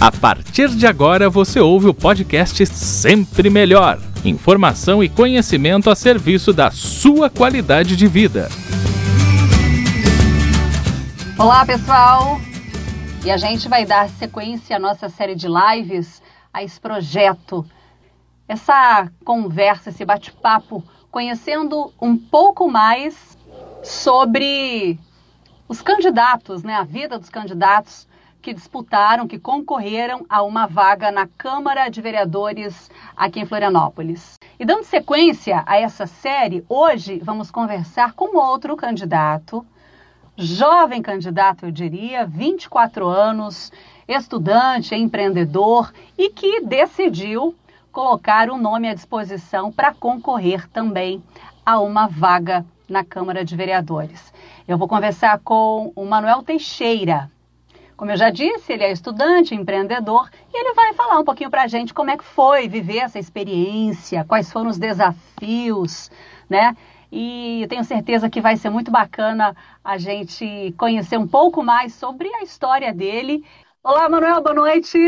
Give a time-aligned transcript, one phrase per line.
[0.00, 3.98] A partir de agora você ouve o podcast Sempre Melhor.
[4.24, 8.48] Informação e conhecimento a serviço da sua qualidade de vida.
[11.38, 12.40] Olá, pessoal!
[13.26, 17.66] E a gente vai dar sequência à nossa série de lives, a esse projeto,
[18.48, 23.36] essa conversa, esse bate-papo, conhecendo um pouco mais
[23.82, 24.98] sobre
[25.68, 28.08] os candidatos, né, a vida dos candidatos
[28.40, 34.38] que disputaram, que concorreram a uma vaga na Câmara de Vereadores aqui em Florianópolis.
[34.58, 39.64] E dando sequência a essa série, hoje vamos conversar com outro candidato,
[40.36, 43.70] jovem candidato, eu diria, 24 anos,
[44.08, 47.54] estudante, empreendedor e que decidiu
[47.92, 51.22] colocar o nome à disposição para concorrer também
[51.64, 54.32] a uma vaga na Câmara de Vereadores.
[54.66, 57.30] Eu vou conversar com o Manuel Teixeira.
[58.00, 61.64] Como eu já disse, ele é estudante, empreendedor, e ele vai falar um pouquinho para
[61.64, 66.10] a gente como é que foi viver essa experiência, quais foram os desafios,
[66.48, 66.74] né?
[67.12, 72.34] E tenho certeza que vai ser muito bacana a gente conhecer um pouco mais sobre
[72.36, 73.44] a história dele.
[73.84, 74.98] Olá, Manuel, boa noite.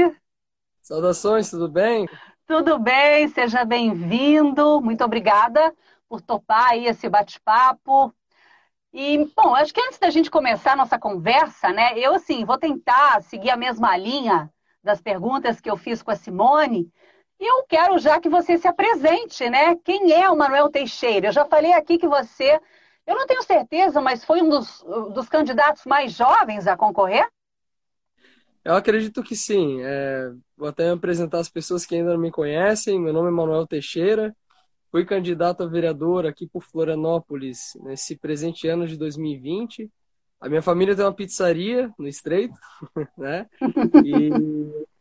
[0.82, 2.06] Saudações, tudo bem?
[2.46, 4.82] Tudo bem, seja bem-vindo.
[4.82, 5.74] Muito obrigada
[6.10, 8.12] por topar aí esse bate-papo.
[8.92, 12.58] E, bom, acho que antes da gente começar a nossa conversa, né, eu, assim, vou
[12.58, 16.92] tentar seguir a mesma linha das perguntas que eu fiz com a Simone.
[17.40, 19.74] E eu quero já que você se apresente, né?
[19.76, 21.28] Quem é o Manuel Teixeira?
[21.28, 22.60] Eu já falei aqui que você,
[23.06, 27.26] eu não tenho certeza, mas foi um dos, dos candidatos mais jovens a concorrer?
[28.64, 29.80] Eu acredito que sim.
[29.82, 33.00] É, vou até apresentar as pessoas que ainda não me conhecem.
[33.00, 34.36] Meu nome é Manuel Teixeira.
[34.92, 39.90] Fui candidato a vereador aqui por Florianópolis nesse presente ano de 2020.
[40.38, 42.58] A minha família tem uma pizzaria no Estreito,
[43.16, 43.46] né?
[44.04, 44.28] E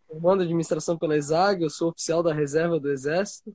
[0.08, 3.54] comando administração pela ESAG, eu sou oficial da reserva do Exército.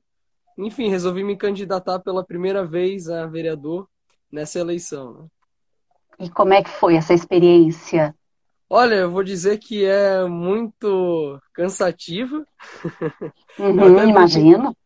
[0.59, 3.89] Enfim, resolvi me candidatar pela primeira vez a vereador
[4.31, 5.13] nessa eleição.
[5.13, 5.27] Né?
[6.19, 8.13] E como é que foi essa experiência?
[8.69, 12.45] Olha, eu vou dizer que é muito cansativa.
[13.57, 14.77] Uhum, imagino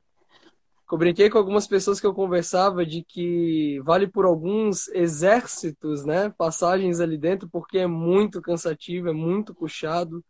[0.91, 6.33] eu brinquei com algumas pessoas que eu conversava de que vale por alguns exércitos, né,
[6.37, 10.23] passagens ali dentro, porque é muito cansativo, é muito puxado,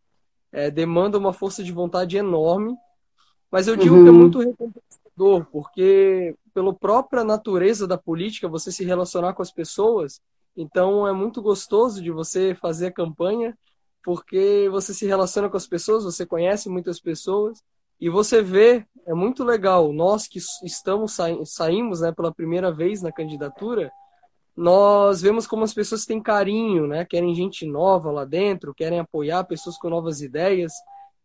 [0.51, 2.75] é, demanda uma força de vontade enorme.
[3.49, 4.03] Mas eu digo uhum.
[4.03, 4.17] que é uhum.
[4.17, 10.21] muito recompensador, porque pela própria natureza da política, você se relacionar com as pessoas,
[10.55, 13.57] então é muito gostoso de você fazer a campanha,
[14.03, 17.63] porque você se relaciona com as pessoas, você conhece muitas pessoas,
[18.01, 23.11] e você vê, é muito legal, nós que estamos saímos né, pela primeira vez na
[23.11, 23.91] candidatura,
[24.57, 27.05] nós vemos como as pessoas têm carinho, né?
[27.05, 30.73] Querem gente nova lá dentro, querem apoiar pessoas com novas ideias.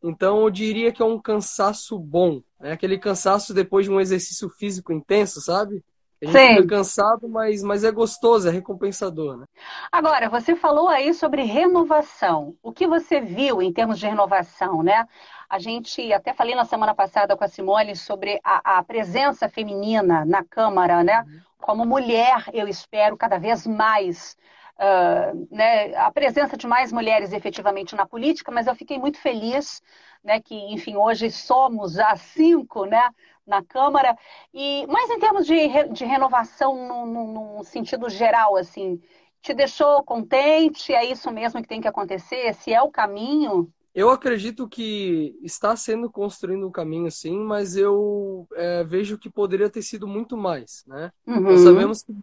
[0.03, 2.72] Então, eu diria que é um cansaço bom, né?
[2.72, 5.82] Aquele cansaço depois de um exercício físico intenso, sabe?
[6.22, 6.56] A gente Sim.
[6.56, 9.44] fica cansado, mas, mas é gostoso, é recompensador, né?
[9.93, 12.56] Agora, você falou aí sobre renovação.
[12.62, 15.06] O que você viu em termos de renovação, né?
[15.49, 20.25] A gente até falei na semana passada com a Simone sobre a, a presença feminina
[20.25, 21.25] na Câmara, né?
[21.59, 24.37] Como mulher, eu espero cada vez mais
[24.78, 29.81] Uh, né, a presença de mais mulheres efetivamente na política, mas eu fiquei muito feliz
[30.22, 33.09] né, que, enfim, hoje somos já cinco né,
[33.46, 34.16] na Câmara.
[34.52, 39.00] E, mas em termos de, de renovação no, no, no, sentido geral, assim,
[39.40, 40.92] te deixou contente?
[40.92, 42.54] É isso mesmo que tem que acontecer?
[42.54, 43.72] Se é o caminho?
[43.94, 49.70] Eu acredito que está sendo construindo um caminho, sim, mas eu é, vejo que poderia
[49.70, 51.10] ter sido muito mais, né?
[51.26, 51.40] Uhum.
[51.40, 52.14] Nós sabemos que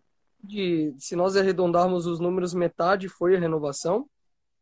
[0.43, 4.07] de, se nós arredondarmos os números, metade foi a renovação.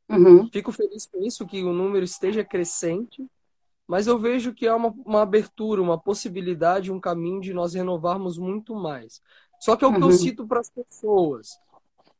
[0.07, 0.47] Uhum.
[0.51, 3.25] Fico feliz com isso, que o número esteja crescente,
[3.91, 8.37] mas eu vejo que há uma, uma abertura, uma possibilidade, um caminho de nós renovarmos
[8.37, 9.21] muito mais.
[9.59, 10.11] Só que é o que eu uhum.
[10.13, 11.49] cito para as pessoas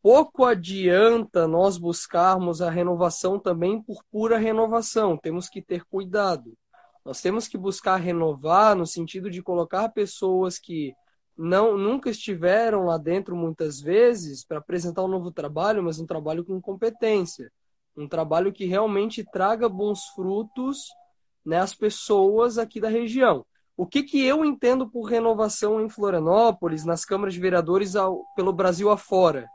[0.01, 5.17] pouco adianta nós buscarmos a renovação também por pura renovação.
[5.17, 6.57] Temos que ter cuidado.
[7.05, 10.93] Nós temos que buscar renovar no sentido de colocar pessoas que
[11.37, 16.43] não nunca estiveram lá dentro muitas vezes para apresentar um novo trabalho, mas um trabalho
[16.43, 17.51] com competência,
[17.95, 20.87] um trabalho que realmente traga bons frutos
[21.45, 23.45] né, às pessoas aqui da região.
[23.75, 28.53] O que, que eu entendo por renovação em Florianópolis, nas câmaras de vereadores ao, pelo
[28.53, 29.47] Brasil afora?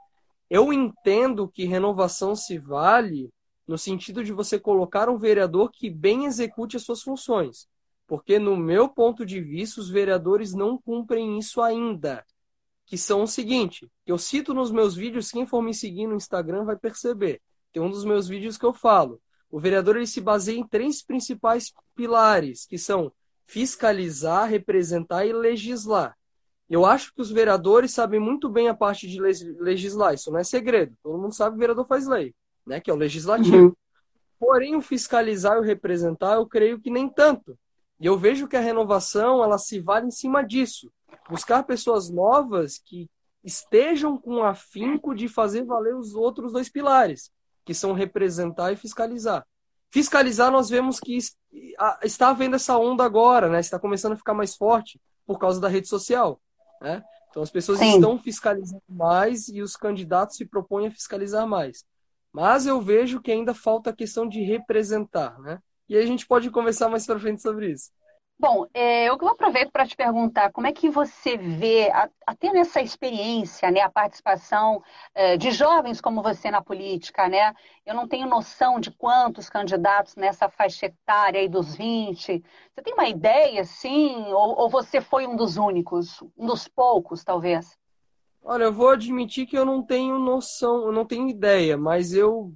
[0.50, 3.31] Eu entendo que renovação se vale
[3.67, 7.69] no sentido de você colocar um vereador que bem execute as suas funções.
[8.06, 12.25] Porque, no meu ponto de vista, os vereadores não cumprem isso ainda.
[12.87, 16.65] Que são o seguinte: eu cito nos meus vídeos, quem for me seguir no Instagram
[16.65, 17.43] vai perceber.
[17.73, 19.21] Tem um dos meus vídeos que eu falo.
[19.50, 23.12] O vereador ele se baseia em três principais pilares, que são
[23.44, 26.16] fiscalizar, representar e legislar.
[26.69, 30.44] Eu acho que os vereadores sabem muito bem a parte de legislar, isso não é
[30.44, 30.96] segredo.
[31.02, 32.34] Todo mundo sabe que o vereador faz lei,
[32.66, 32.81] né?
[32.81, 33.56] que é o legislativo.
[33.56, 33.76] Uhum.
[34.38, 37.56] Porém, o fiscalizar e o representar, eu creio que nem tanto.
[37.99, 40.90] E eu vejo que a renovação, ela se vale em cima disso.
[41.31, 43.08] Buscar pessoas novas que
[43.42, 47.31] estejam com afinco de fazer valer os outros dois pilares,
[47.66, 49.44] que são representar e fiscalizar.
[49.90, 51.18] Fiscalizar, nós vemos que
[52.02, 53.60] está havendo essa onda agora, né?
[53.60, 56.40] Está começando a ficar mais forte por causa da rede social.
[56.80, 57.02] Né?
[57.28, 57.96] Então as pessoas Sim.
[57.96, 61.84] estão fiscalizando mais e os candidatos se propõem a fiscalizar mais.
[62.32, 65.58] Mas eu vejo que ainda falta a questão de representar, né?
[65.88, 67.90] E aí a gente pode conversar mais para frente sobre isso.
[68.38, 71.91] Bom, é, eu aproveito para te perguntar como é que você vê,
[72.27, 74.83] até nessa experiência, né, a participação
[75.15, 77.55] é, de jovens como você na política, né?
[77.87, 82.44] Eu não tenho noção de quantos candidatos nessa faixa etária aí dos 20.
[82.75, 84.15] Você tem uma ideia, sim?
[84.27, 87.75] Ou, ou você foi um dos únicos, um dos poucos, talvez?
[88.43, 92.53] Olha, eu vou admitir que eu não tenho noção, eu não tenho ideia, mas eu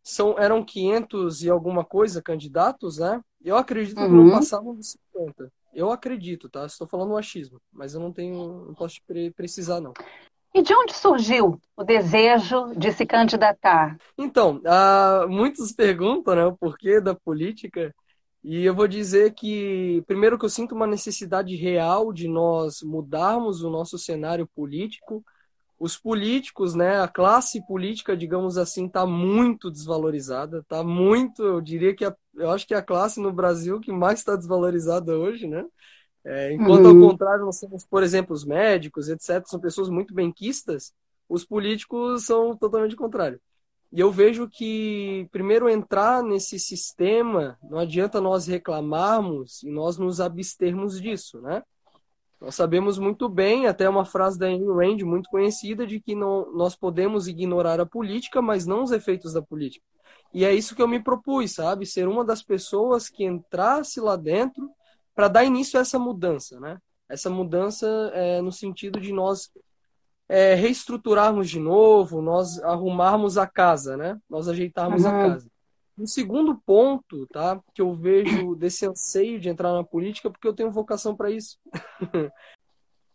[0.00, 3.20] são eram 500 e alguma coisa candidatos, né?
[3.44, 4.06] Eu acredito uhum.
[4.06, 5.52] que não passavam dos 50.
[5.72, 6.66] Eu acredito, tá?
[6.66, 9.92] Estou falando um achismo, mas eu não tenho, não posso pre precisar não.
[10.54, 13.96] E de onde surgiu o desejo de se candidatar?
[14.16, 17.94] Então, uh, muitos perguntam né, o porquê da política,
[18.42, 23.62] e eu vou dizer que, primeiro, que eu sinto uma necessidade real de nós mudarmos
[23.62, 25.22] o nosso cenário político,
[25.78, 31.94] os políticos, né, a classe política, digamos assim, está muito desvalorizada, está muito, eu diria
[31.94, 35.46] que a, eu acho que é a classe no Brasil que mais está desvalorizada hoje,
[35.46, 35.64] né?
[36.24, 37.04] É, enquanto uhum.
[37.04, 40.92] ao contrário nós temos, por exemplo, os médicos, etc, são pessoas muito benquistas,
[41.28, 43.40] os políticos são totalmente o contrário.
[43.92, 50.20] E eu vejo que primeiro entrar nesse sistema, não adianta nós reclamarmos e nós nos
[50.20, 51.62] abstermos disso, né?
[52.40, 56.52] Nós sabemos muito bem, até uma frase da Ayn Rand muito conhecida, de que não,
[56.52, 59.84] nós podemos ignorar a política, mas não os efeitos da política.
[60.32, 61.84] E é isso que eu me propus, sabe?
[61.84, 64.70] Ser uma das pessoas que entrasse lá dentro
[65.14, 66.78] para dar início a essa mudança, né?
[67.08, 69.50] Essa mudança é, no sentido de nós
[70.28, 74.16] é, reestruturarmos de novo, nós arrumarmos a casa, né?
[74.28, 75.08] Nós ajeitarmos uhum.
[75.08, 75.50] a casa.
[75.98, 80.54] Um segundo ponto, tá, que eu vejo desse anseio de entrar na política, porque eu
[80.54, 81.58] tenho vocação para isso.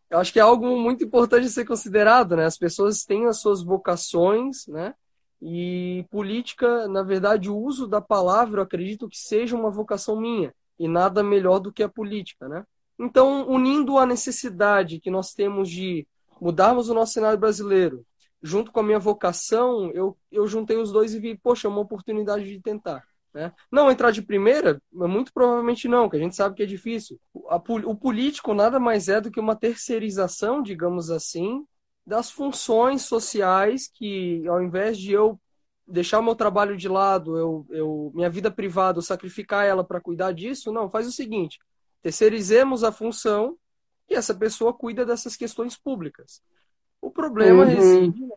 [0.10, 2.46] eu acho que é algo muito importante de ser considerado, né?
[2.46, 4.94] As pessoas têm as suas vocações, né?
[5.42, 10.54] E política, na verdade, o uso da palavra, eu acredito que seja uma vocação minha,
[10.78, 12.66] e nada melhor do que a política, né?
[13.00, 16.08] Então, unindo a necessidade que nós temos de
[16.40, 18.06] mudarmos o nosso cenário brasileiro,
[18.44, 21.80] junto com a minha vocação, eu, eu juntei os dois e vi, poxa, é uma
[21.80, 23.02] oportunidade de tentar.
[23.34, 23.52] Né?
[23.72, 27.20] Não entrar de primeira, muito provavelmente não, que a gente sabe que é difícil.
[27.48, 31.66] A, o político nada mais é do que uma terceirização, digamos assim,
[32.06, 35.40] das funções sociais que, ao invés de eu
[35.88, 40.02] deixar o meu trabalho de lado, eu, eu minha vida privada, eu sacrificar ela para
[40.02, 41.60] cuidar disso, não, faz o seguinte:
[42.02, 43.58] terceirizemos a função
[44.10, 46.42] e essa pessoa cuida dessas questões públicas.
[47.04, 47.70] O problema uhum.
[47.70, 48.30] reside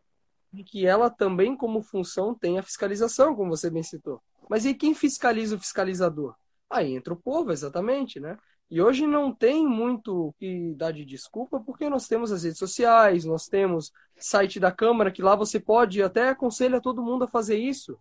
[0.53, 4.21] de que ela também, como função, tem a fiscalização, como você bem citou.
[4.51, 6.35] Mas e quem fiscaliza o fiscalizador?
[6.69, 8.37] Aí entra o povo, exatamente, né?
[8.69, 13.25] E hoje não tem muito que dar de desculpa, porque nós temos as redes sociais,
[13.25, 17.57] nós temos site da Câmara, que lá você pode, até aconselha todo mundo a fazer
[17.57, 17.97] isso.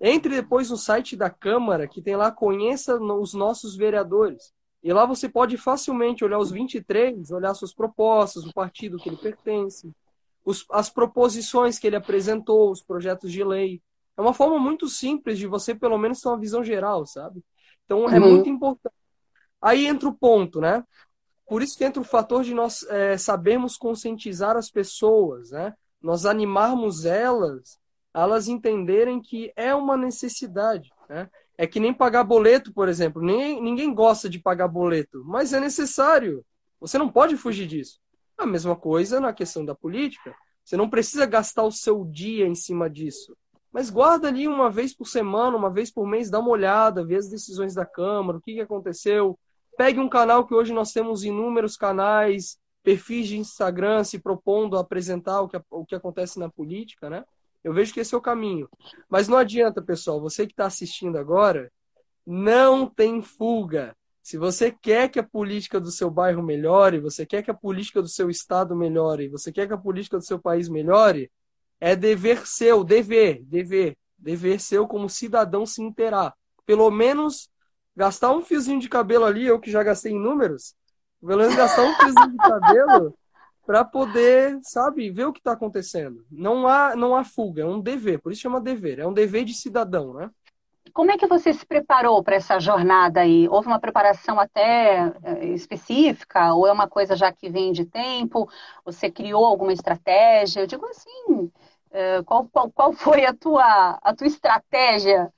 [0.00, 4.52] Entre depois no site da Câmara, que tem lá, conheça os nossos vereadores.
[4.82, 9.16] E lá você pode facilmente olhar os 23, olhar suas propostas, o partido que ele
[9.16, 9.92] pertence,
[10.44, 13.80] os, as proposições que ele apresentou, os projetos de lei.
[14.16, 17.42] É uma forma muito simples de você, pelo menos, ter uma visão geral, sabe?
[17.84, 18.32] Então, é uhum.
[18.32, 18.94] muito importante.
[19.60, 20.84] Aí entra o ponto, né?
[21.46, 25.74] Por isso que entra o fator de nós é, sabermos conscientizar as pessoas, né?
[26.00, 27.78] Nós animarmos elas,
[28.12, 31.30] elas entenderem que é uma necessidade, né?
[31.56, 33.22] É que nem pagar boleto, por exemplo.
[33.22, 36.44] Ninguém, ninguém gosta de pagar boleto, mas é necessário.
[36.80, 38.00] Você não pode fugir disso.
[38.36, 40.34] A mesma coisa na questão da política.
[40.64, 43.36] Você não precisa gastar o seu dia em cima disso.
[43.72, 47.16] Mas guarda ali uma vez por semana, uma vez por mês, dá uma olhada, vê
[47.16, 49.38] as decisões da Câmara, o que, aconteceu.
[49.78, 54.80] Pegue um canal que hoje nós temos inúmeros canais, perfis de Instagram se propondo a
[54.80, 57.24] apresentar o que, o que acontece na política, né?
[57.62, 58.68] Eu vejo que esse é o caminho.
[59.08, 61.70] Mas não adianta, pessoal, você que está assistindo agora,
[62.26, 63.96] não tem fuga.
[64.22, 68.00] Se você quer que a política do seu bairro melhore, você quer que a política
[68.00, 71.30] do seu estado melhore, você quer que a política do seu país melhore,
[71.80, 76.32] é dever seu, dever, dever, dever seu como cidadão se inteirar.
[76.64, 77.50] Pelo menos
[77.96, 80.74] gastar um fiozinho de cabelo ali, eu que já gastei em números,
[81.20, 83.18] pelo menos gastar um fiozinho de cabelo
[83.64, 86.24] para poder, sabe, ver o que está acontecendo.
[86.30, 89.44] Não há, não há fuga, é um dever, por isso chama dever, é um dever
[89.44, 90.30] de cidadão, né?
[90.92, 93.48] Como é que você se preparou para essa jornada aí?
[93.48, 98.48] Houve uma preparação até eh, específica ou é uma coisa já que vem de tempo?
[98.84, 100.60] Você criou alguma estratégia?
[100.60, 101.50] Eu digo assim,
[101.92, 105.32] eh, qual, qual, qual foi a tua, a tua estratégia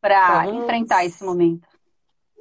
[0.00, 1.68] para enfrentar esse momento?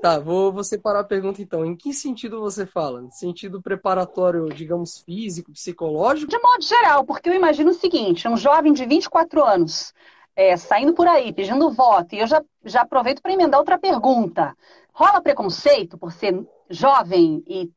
[0.04, 1.66] Tá, vou, vou separar a pergunta então.
[1.66, 3.00] Em que sentido você fala?
[3.00, 6.30] No sentido preparatório, digamos, físico, psicológico?
[6.30, 9.94] De modo geral, porque eu imagino o seguinte: um jovem de 24 anos
[10.36, 14.54] é, saindo por aí pedindo voto, e eu já, já aproveito para emendar outra pergunta.
[14.92, 17.72] Rola preconceito por ser jovem e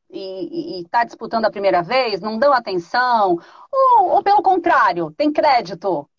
[0.83, 2.21] está disputando a primeira vez?
[2.21, 3.39] Não dão atenção?
[3.71, 6.11] Ou, ou pelo contrário, tem crédito?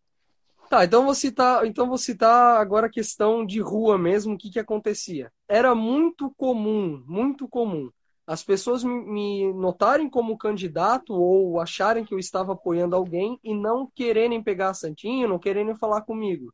[0.69, 4.49] Tá, então vou citar, então vou citar agora a questão de rua mesmo, o que,
[4.49, 5.29] que acontecia.
[5.47, 7.89] Era muito comum, muito comum,
[8.27, 13.89] as pessoas me, notarem como candidato ou acharem que eu estava apoiando alguém e não
[13.95, 16.53] quererem pegar a Santinho, não quererem falar comigo.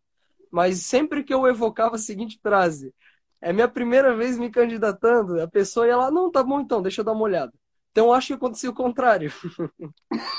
[0.51, 2.93] Mas sempre que eu evocava a seguinte frase,
[3.41, 7.01] é minha primeira vez me candidatando, a pessoa ia lá, não, tá bom então, deixa
[7.01, 7.51] eu dar uma olhada.
[7.91, 9.33] Então eu acho que acontecia o contrário.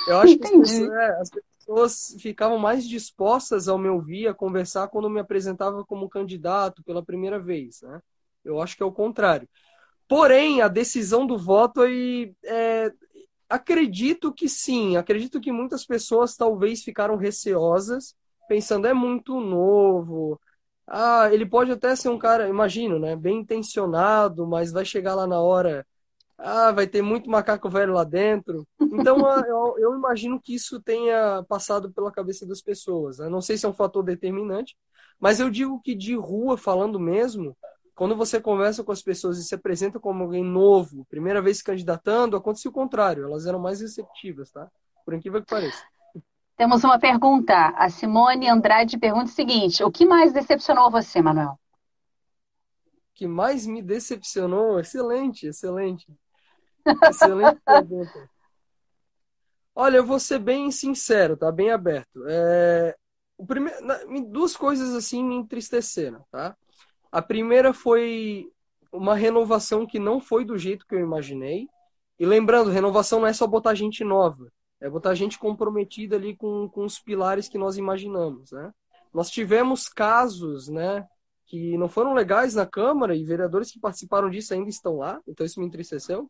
[0.07, 4.35] eu acho que as pessoas, é, as pessoas, ficavam mais dispostas ao me ouvir, a
[4.35, 7.83] conversar quando me apresentava como candidato pela primeira vez.
[7.83, 8.01] Né?
[8.45, 9.49] Eu acho que é o contrário.
[10.09, 12.93] Porém, a decisão do voto aí, é,
[13.49, 14.97] acredito que sim.
[14.97, 18.15] Acredito que muitas pessoas talvez ficaram receosas,
[18.49, 20.41] pensando é muito novo.
[20.87, 25.27] Ah, ele pode até ser um cara, imagino, né, bem intencionado, mas vai chegar lá
[25.27, 25.87] na hora
[26.39, 28.67] ah, vai ter muito macaco velho lá dentro.
[28.81, 33.19] Então, eu, eu, imagino que isso tenha passado pela cabeça das pessoas.
[33.19, 33.29] Né?
[33.29, 34.77] Não sei se é um fator determinante,
[35.19, 37.57] mas eu digo que de rua, falando mesmo,
[37.95, 41.65] quando você conversa com as pessoas e se apresenta como alguém novo, primeira vez se
[41.65, 43.25] candidatando, aconteceu o contrário.
[43.25, 44.69] Elas eram mais receptivas, tá?
[45.05, 45.85] Por incrível que pareça.
[46.57, 47.69] Temos uma pergunta.
[47.77, 51.53] A Simone Andrade pergunta o seguinte: O que mais decepcionou você, Manuel?
[51.53, 54.81] O que mais me decepcionou?
[54.81, 56.07] Excelente, excelente.
[57.09, 58.31] Excelente pergunta.
[59.73, 61.51] Olha, eu vou ser bem sincero, tá?
[61.51, 62.25] Bem aberto.
[62.27, 62.97] É...
[63.37, 63.79] O primeiro...
[64.29, 66.57] Duas coisas assim me entristeceram, tá?
[67.15, 68.51] A primeira foi
[68.93, 71.69] uma renovação que não foi do jeito que eu imaginei.
[72.19, 76.69] E lembrando, renovação não é só botar gente nova, é botar gente comprometida ali com,
[76.69, 78.73] com os pilares que nós imaginamos, né?
[79.13, 81.07] Nós tivemos casos, né,
[81.47, 85.47] que não foram legais na Câmara e vereadores que participaram disso ainda estão lá, então
[85.47, 86.29] isso me entristeceu.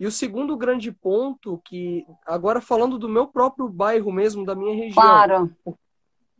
[0.00, 4.74] E o segundo grande ponto, que agora falando do meu próprio bairro mesmo, da minha
[4.74, 4.94] região.
[4.94, 5.56] Claro.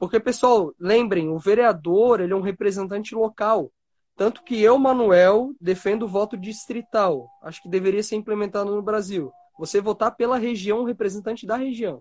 [0.00, 3.70] Porque, pessoal, lembrem, o vereador ele é um representante local.
[4.16, 7.28] Tanto que eu, Manuel, defendo o voto distrital.
[7.42, 9.32] Acho que deveria ser implementado no Brasil.
[9.58, 12.00] Você votar pela região, representante da região.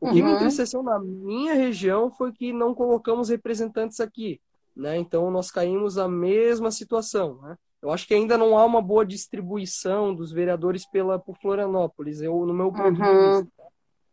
[0.00, 0.28] O que uhum.
[0.28, 4.40] me entristeceu na minha região foi que não colocamos representantes aqui.
[4.74, 4.96] Né?
[4.96, 7.38] Então, nós caímos na mesma situação.
[7.42, 7.56] Né?
[7.82, 12.46] Eu acho que ainda não há uma boa distribuição dos vereadores pela, por Florianópolis, eu,
[12.46, 13.34] no meu ponto uhum.
[13.34, 13.62] de vista.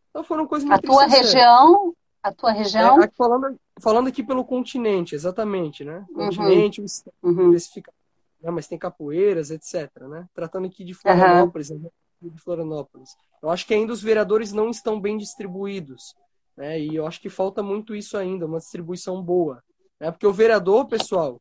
[0.09, 3.01] Então foram coisas muito A tua região, a tua região?
[3.01, 6.05] É, falando, falando aqui pelo continente, exatamente, né?
[6.09, 6.25] Uhum.
[6.25, 6.83] Continente,
[7.23, 7.51] uhum.
[7.51, 8.51] né?
[8.51, 9.89] mas tem capoeiras, etc.
[10.01, 10.27] Né?
[10.33, 11.89] Tratando aqui de Florianópolis, uhum.
[12.21, 13.09] de Florianópolis.
[13.41, 16.15] Eu acho que ainda os vereadores não estão bem distribuídos.
[16.55, 16.79] Né?
[16.79, 19.63] E eu acho que falta muito isso ainda, uma distribuição boa.
[19.99, 20.11] Né?
[20.11, 21.39] Porque o vereador, pessoal,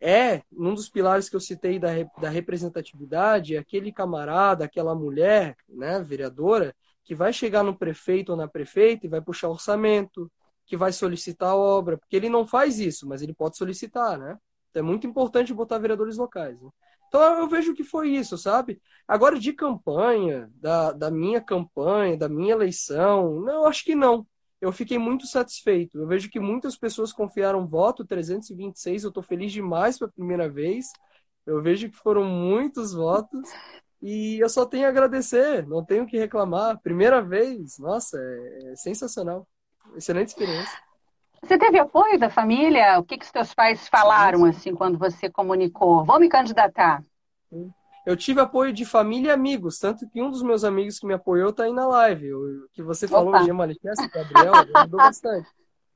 [0.00, 1.88] é um dos pilares que eu citei da,
[2.20, 8.46] da representatividade, aquele camarada, aquela mulher, né, vereadora, que vai chegar no prefeito ou na
[8.46, 10.30] prefeita e vai puxar orçamento,
[10.66, 14.38] que vai solicitar a obra, porque ele não faz isso, mas ele pode solicitar, né?
[14.70, 16.60] Então é muito importante botar vereadores locais.
[16.60, 16.70] Né?
[17.08, 18.80] Então eu vejo que foi isso, sabe?
[19.06, 24.26] Agora de campanha, da, da minha campanha, da minha eleição, não, eu acho que não
[24.64, 25.98] eu fiquei muito satisfeito.
[25.98, 30.86] Eu vejo que muitas pessoas confiaram voto, 326, eu estou feliz demais pela primeira vez.
[31.46, 33.48] Eu vejo que foram muitos votos
[34.02, 36.80] e eu só tenho a agradecer, não tenho o que reclamar.
[36.80, 39.46] Primeira vez, nossa, é, é sensacional.
[39.96, 40.78] Excelente experiência.
[41.42, 42.98] Você teve apoio da família?
[42.98, 46.04] O que, que os teus pais falaram assim quando você comunicou?
[46.04, 47.02] Vou me candidatar.
[48.06, 51.14] Eu tive apoio de família e amigos, tanto que um dos meus amigos que me
[51.14, 52.34] apoiou está aí na live.
[52.34, 55.48] O que você falou, o Gia Manifesto, Gabriel, ajudou bastante.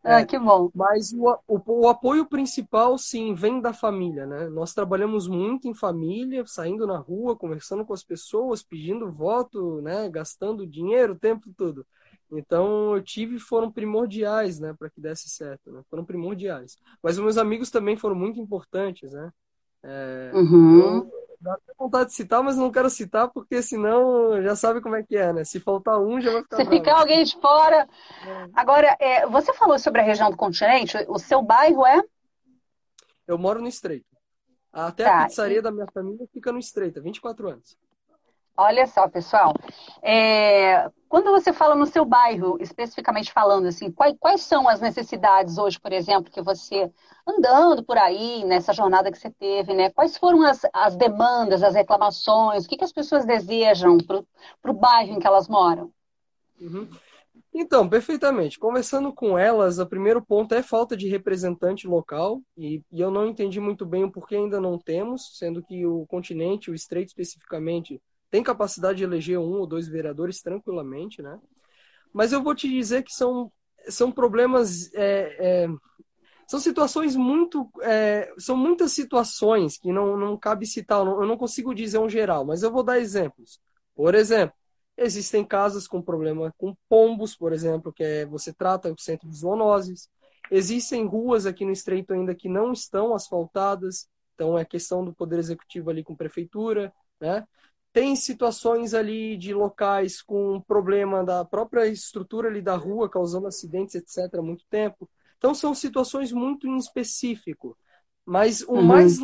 [0.05, 0.71] Ah, é, que bom.
[0.75, 4.49] Mas o, o, o, apoio principal, sim, vem da família, né?
[4.49, 10.09] Nós trabalhamos muito em família, saindo na rua, conversando com as pessoas, pedindo voto, né?
[10.09, 11.85] Gastando dinheiro o tempo todo.
[12.31, 15.83] Então, eu tive foram primordiais, né, para que desse certo, né?
[15.89, 16.77] Foram primordiais.
[17.03, 19.33] Mas os meus amigos também foram muito importantes, né?
[19.83, 21.09] É, uhum.
[21.41, 25.05] Dá até vontade de citar, mas não quero citar porque senão já sabe como é
[25.05, 25.45] que é, né?
[25.45, 26.57] Se faltar um, já vai ficar.
[26.57, 26.77] Se bravo.
[26.79, 27.89] ficar alguém de fora.
[28.27, 28.49] É.
[28.55, 32.03] Agora, é, você falou sobre a região do continente, o seu bairro é?
[33.27, 34.07] Eu moro no Estreito.
[34.73, 35.23] Até tá.
[35.23, 35.63] a pizzaria e...
[35.63, 37.77] da minha família fica no Estreito, há 24 anos.
[38.57, 39.55] Olha só, pessoal.
[40.03, 45.57] É, quando você fala no seu bairro, especificamente falando, assim, quais, quais, são as necessidades
[45.57, 46.91] hoje, por exemplo, que você,
[47.27, 49.91] andando por aí, nessa jornada que você teve, né?
[49.91, 54.75] Quais foram as, as demandas, as reclamações, o que, que as pessoas desejam para o
[54.75, 55.91] bairro em que elas moram?
[56.61, 56.89] Uhum.
[57.55, 58.59] Então, perfeitamente.
[58.59, 63.27] Conversando com elas, o primeiro ponto é falta de representante local, e, e eu não
[63.27, 68.01] entendi muito bem o porquê ainda não temos, sendo que o continente, o estreito especificamente,
[68.31, 71.39] tem capacidade de eleger um ou dois vereadores tranquilamente, né?
[72.13, 73.51] Mas eu vou te dizer que são,
[73.89, 75.69] são problemas, é, é,
[76.47, 81.75] são situações muito, é, são muitas situações que não, não cabe citar, eu não, consigo
[81.75, 83.61] dizer um geral, mas eu vou dar exemplos.
[83.95, 84.55] Por exemplo,
[84.97, 89.37] existem casas com problema com pombos, por exemplo, que é, você trata o centro de
[89.37, 90.09] zoonoses.
[90.51, 95.39] Existem ruas aqui no Estreito ainda que não estão asfaltadas, então é questão do Poder
[95.39, 97.47] Executivo ali com prefeitura, né?
[97.99, 103.97] Tem situações ali de locais com problema da própria estrutura ali da rua, causando acidentes,
[103.97, 105.11] etc., há muito tempo.
[105.37, 107.77] Então, são situações muito em específico.
[108.25, 108.83] Mas o uhum.
[108.83, 109.19] mais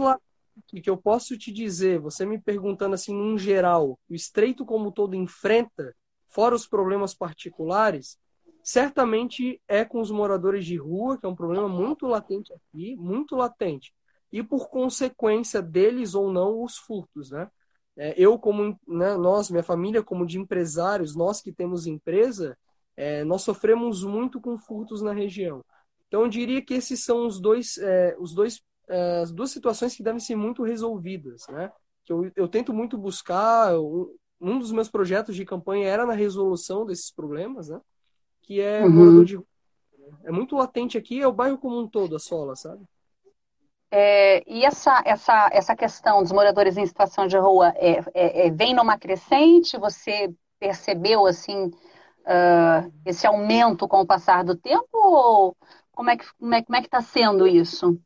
[0.66, 5.14] que eu posso te dizer, você me perguntando assim, num geral, o estreito como todo
[5.14, 5.94] enfrenta,
[6.26, 8.18] fora os problemas particulares,
[8.60, 13.36] certamente é com os moradores de rua, que é um problema muito latente aqui, muito
[13.36, 13.94] latente.
[14.32, 17.48] E por consequência deles ou não, os furtos, né?
[17.96, 22.56] É, eu, como né, nós, minha família, como de empresários, nós que temos empresa,
[22.96, 25.64] é, nós sofremos muito com furtos na região.
[26.08, 29.94] Então, eu diria que esses são os dois, é, os dois, é, as duas situações
[29.96, 31.72] que devem ser muito resolvidas, né?
[32.04, 33.74] Que eu, eu tento muito buscar.
[34.40, 37.80] Um dos meus projetos de campanha era na resolução desses problemas, né?
[38.42, 39.24] Que é uhum.
[39.24, 39.40] de
[40.22, 42.84] é muito latente aqui, é o bairro como um todo, a sola, sabe?
[43.96, 48.50] É, e essa, essa, essa questão dos moradores em situação de rua é, é, é
[48.50, 49.78] vem numa crescente?
[49.78, 54.88] Você percebeu assim uh, esse aumento com o passar do tempo?
[54.94, 55.56] Ou
[55.92, 57.96] como é que como é, como é que está sendo isso?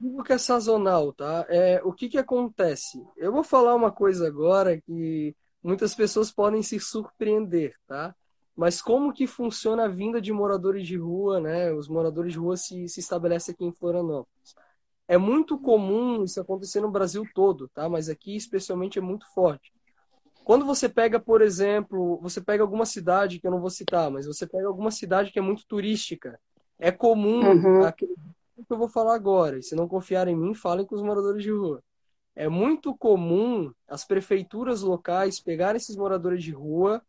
[0.00, 1.46] Digo que é sazonal, tá?
[1.48, 3.00] É, o que, que acontece?
[3.16, 8.16] Eu vou falar uma coisa agora que muitas pessoas podem se surpreender, tá?
[8.56, 11.72] Mas como que funciona a vinda de moradores de rua, né?
[11.72, 14.56] Os moradores de rua se, se estabelecem aqui em Florianópolis.
[15.10, 17.88] É muito comum isso acontecer no Brasil todo, tá?
[17.88, 19.72] Mas aqui especialmente é muito forte.
[20.44, 24.24] Quando você pega, por exemplo, você pega alguma cidade que eu não vou citar, mas
[24.24, 26.38] você pega alguma cidade que é muito turística,
[26.78, 27.82] é comum uhum.
[27.82, 29.58] aquele que eu vou falar agora.
[29.58, 31.82] E se não confiarem em mim, falem com os moradores de rua.
[32.36, 37.02] É muito comum as prefeituras locais pegarem esses moradores de rua,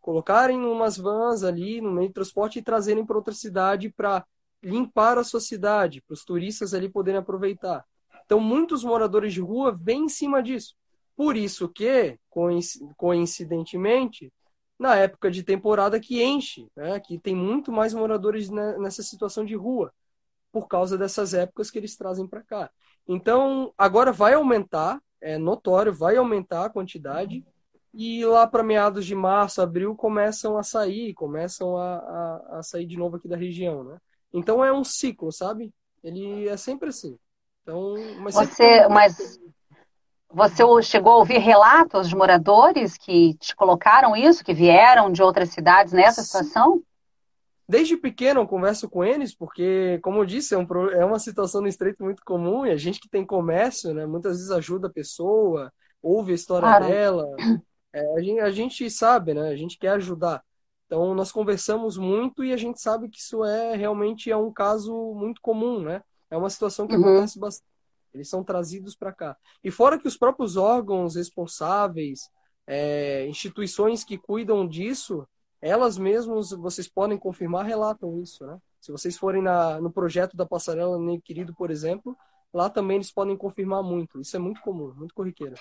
[0.00, 4.24] colocarem umas vans ali no meio de transporte e trazerem para outra cidade para
[4.62, 7.84] limpar a sua cidade, para os turistas ali poderem aproveitar.
[8.24, 10.74] Então, muitos moradores de rua vêm em cima disso.
[11.16, 12.18] Por isso que,
[12.96, 14.32] coincidentemente,
[14.78, 19.54] na época de temporada que enche, né, que tem muito mais moradores nessa situação de
[19.54, 19.92] rua,
[20.52, 22.70] por causa dessas épocas que eles trazem para cá.
[23.06, 27.44] Então, agora vai aumentar, é notório, vai aumentar a quantidade,
[27.92, 32.86] e lá para meados de março, abril, começam a sair, começam a, a, a sair
[32.86, 33.98] de novo aqui da região, né?
[34.32, 35.72] Então é um ciclo, sabe?
[36.02, 37.18] Ele é sempre assim.
[37.62, 39.38] Então, mas você, mas
[40.30, 45.50] você chegou a ouvir relatos de moradores que te colocaram isso, que vieram de outras
[45.50, 46.26] cidades nessa Sim.
[46.26, 46.82] situação?
[47.68, 51.60] Desde pequeno eu converso com eles, porque, como eu disse, é, um, é uma situação
[51.60, 54.92] no estreito muito comum, e a gente que tem comércio, né, muitas vezes ajuda a
[54.92, 55.70] pessoa,
[56.02, 56.86] ouve a história claro.
[56.86, 57.26] dela.
[57.92, 59.48] É, a, gente, a gente sabe, né?
[59.48, 60.42] A gente quer ajudar.
[60.88, 65.14] Então, nós conversamos muito e a gente sabe que isso é realmente é um caso
[65.14, 66.02] muito comum, né?
[66.30, 67.02] É uma situação que uhum.
[67.02, 67.68] acontece bastante.
[68.14, 69.36] Eles são trazidos para cá.
[69.62, 72.30] E fora que os próprios órgãos responsáveis,
[72.66, 75.28] é, instituições que cuidam disso,
[75.60, 78.58] elas mesmas, vocês podem confirmar, relatam isso, né?
[78.80, 82.16] Se vocês forem na, no projeto da Passarela Nem Querido, por exemplo,
[82.50, 84.22] lá também eles podem confirmar muito.
[84.22, 85.56] Isso é muito comum, muito corriqueiro.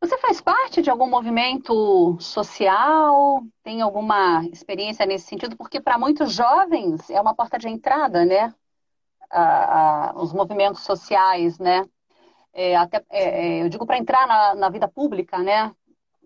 [0.00, 3.42] Você faz parte de algum movimento social?
[3.62, 5.56] Tem alguma experiência nesse sentido?
[5.56, 8.54] Porque para muitos jovens é uma porta de entrada, né?
[9.30, 11.84] Ah, ah, os movimentos sociais, né?
[12.52, 15.74] É, até, é, é eu digo para entrar na, na, vida pública, né?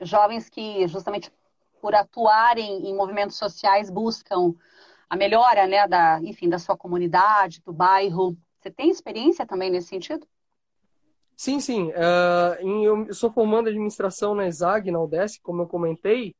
[0.00, 1.32] Jovens que justamente
[1.80, 4.54] por atuarem em movimentos sociais, buscam
[5.10, 8.36] a melhora, né, da, enfim, da sua comunidade, do bairro.
[8.60, 10.26] Você tem experiência também nesse sentido?
[11.36, 11.90] Sim, sim.
[11.90, 16.34] Uh, eu sou formando administração na ESAG, na UDESC, como eu comentei,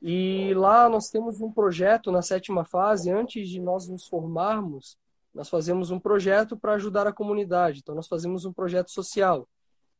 [0.00, 4.98] e lá nós temos um projeto na sétima fase, antes de nós nos formarmos,
[5.32, 7.78] nós fazemos um projeto para ajudar a comunidade.
[7.78, 9.48] Então, nós fazemos um projeto social.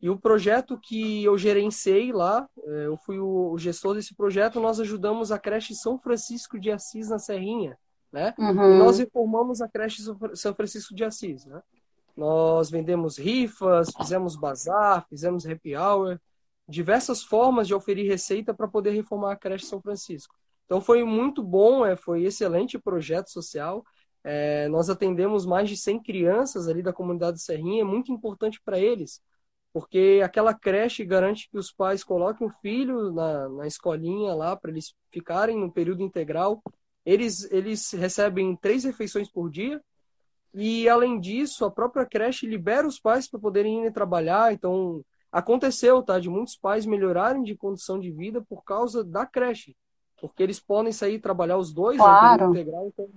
[0.00, 4.80] E o projeto que eu gerenciei lá, é, eu fui o gestor desse projeto, nós
[4.80, 7.78] ajudamos a creche São Francisco de Assis na Serrinha,
[8.12, 8.34] né?
[8.36, 8.74] Uhum.
[8.74, 10.02] E nós reformamos a creche
[10.34, 11.62] São Francisco de Assis, né?
[12.16, 16.18] Nós vendemos rifas, fizemos bazar, fizemos happy hour,
[16.68, 20.34] diversas formas de oferir receita para poder reformar a creche São Francisco.
[20.66, 23.84] Então foi muito bom, é, foi excelente projeto social.
[24.24, 28.78] É, nós atendemos mais de 100 crianças ali da comunidade Serrinha, é muito importante para
[28.78, 29.20] eles,
[29.72, 34.70] porque aquela creche garante que os pais coloquem o filho na, na escolinha lá para
[34.70, 36.62] eles ficarem no período integral.
[37.04, 39.82] Eles, eles recebem três refeições por dia,
[40.54, 44.52] e além disso, a própria creche libera os pais para poderem ir trabalhar.
[44.52, 49.74] Então, aconteceu, tá, de muitos pais melhorarem de condição de vida por causa da creche,
[50.20, 52.50] porque eles podem sair trabalhar os dois claro.
[52.50, 53.08] integral, então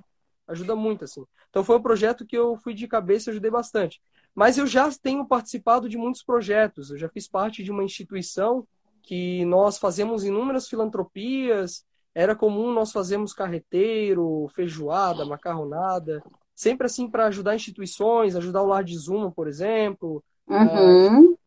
[0.48, 1.26] ajuda muito assim.
[1.50, 4.02] Então foi um projeto que eu fui de cabeça e ajudei bastante.
[4.34, 6.92] Mas eu já tenho participado de muitos projetos.
[6.92, 8.68] Eu já fiz parte de uma instituição
[9.02, 11.86] que nós fazemos inúmeras filantropias.
[12.14, 16.24] Era comum nós fazermos carreteiro, feijoada, macarronada,
[16.56, 20.24] sempre assim para ajudar instituições, ajudar o Lar de Zuma, por exemplo.
[20.48, 21.34] Uhum.
[21.34, 21.40] Uh,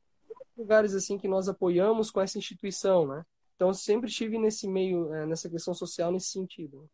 [0.57, 3.25] lugares assim que nós apoiamos com essa instituição, né?
[3.57, 6.89] Então, sempre estive nesse meio, é, nessa questão social nesse sentido.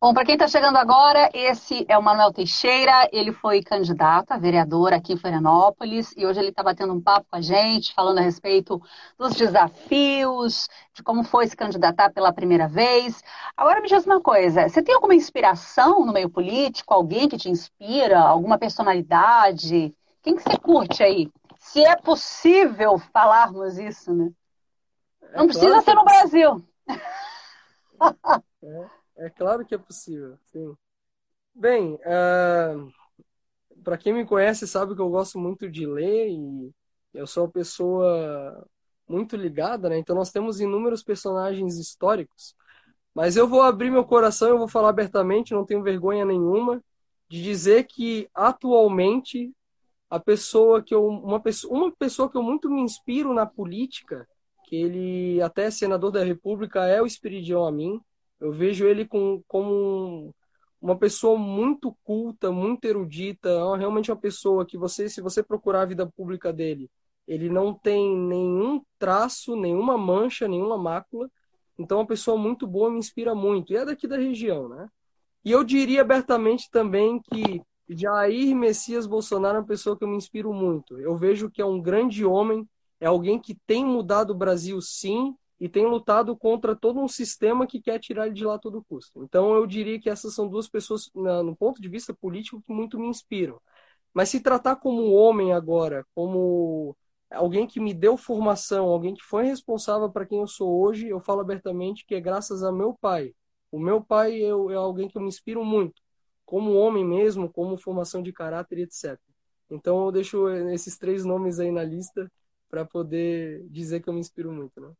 [0.00, 3.08] Bom, para quem está chegando agora, esse é o Manuel Teixeira.
[3.12, 7.26] Ele foi candidato a vereador aqui em Florianópolis e hoje ele está batendo um papo
[7.30, 8.80] com a gente, falando a respeito
[9.18, 13.22] dos desafios, de como foi se candidatar pela primeira vez.
[13.54, 16.94] Agora me diz uma coisa: você tem alguma inspiração no meio político?
[16.94, 18.18] Alguém que te inspira?
[18.18, 19.94] Alguma personalidade?
[20.22, 21.30] Quem que você curte aí?
[21.58, 24.30] Se é possível falarmos isso, né?
[25.22, 26.64] É Não precisa claro ser no é Brasil.
[28.62, 28.99] É.
[29.20, 30.74] É claro que é possível, sim.
[31.54, 32.90] Bem, uh,
[33.84, 36.72] para quem me conhece sabe que eu gosto muito de ler e
[37.12, 38.66] eu sou uma pessoa
[39.06, 39.98] muito ligada, né?
[39.98, 42.54] Então nós temos inúmeros personagens históricos.
[43.14, 46.82] Mas eu vou abrir meu coração, eu vou falar abertamente, não tenho vergonha nenhuma
[47.28, 49.52] de dizer que atualmente
[50.08, 54.26] a pessoa que eu uma pessoa, uma pessoa que eu muito me inspiro na política,
[54.64, 58.00] que ele até é senador da República é o Espiridião Amin.
[58.40, 60.34] Eu vejo ele com, como
[60.80, 65.82] uma pessoa muito culta, muito erudita, é realmente uma pessoa que você, se você procurar
[65.82, 66.90] a vida pública dele,
[67.26, 71.30] ele não tem nenhum traço, nenhuma mancha, nenhuma mácula.
[71.78, 73.72] Então, é uma pessoa muito boa me inspira muito.
[73.72, 74.88] E é daqui da região, né?
[75.44, 80.16] E eu diria abertamente também que Jair Messias Bolsonaro é uma pessoa que eu me
[80.16, 80.98] inspiro muito.
[80.98, 82.68] Eu vejo que é um grande homem,
[83.00, 87.66] é alguém que tem mudado o Brasil, sim, e tem lutado contra todo um sistema
[87.66, 89.22] que quer tirar ele de lá a todo custo.
[89.22, 92.98] Então eu diria que essas são duas pessoas, no ponto de vista político, que muito
[92.98, 93.60] me inspiram.
[94.14, 96.96] Mas se tratar como homem agora, como
[97.30, 101.20] alguém que me deu formação, alguém que foi responsável para quem eu sou hoje, eu
[101.20, 103.34] falo abertamente que é graças a meu pai.
[103.70, 106.02] O meu pai é, é alguém que eu me inspiro muito,
[106.44, 109.18] como homem mesmo, como formação de caráter etc.
[109.70, 112.30] Então eu deixo esses três nomes aí na lista
[112.68, 114.92] para poder dizer que eu me inspiro muito, né?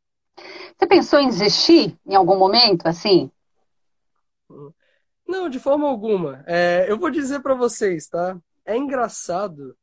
[0.77, 3.31] Você pensou em desistir em algum momento, assim?
[5.27, 6.43] Não, de forma alguma.
[6.45, 8.37] É, eu vou dizer para vocês, tá?
[8.65, 9.77] É engraçado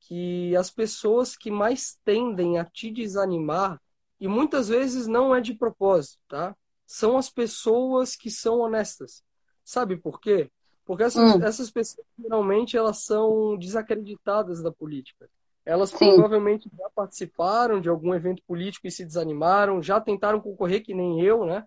[0.00, 3.80] que as pessoas que mais tendem a te desanimar,
[4.20, 6.56] e muitas vezes não é de propósito, tá?
[6.86, 9.22] São as pessoas que são honestas.
[9.62, 10.50] Sabe por quê?
[10.84, 11.42] Porque essas, hum.
[11.44, 15.28] essas pessoas, geralmente, elas são desacreditadas da política.
[15.68, 16.14] Elas Sim.
[16.14, 21.20] provavelmente já participaram de algum evento político e se desanimaram, já tentaram concorrer que nem
[21.20, 21.62] eu, né?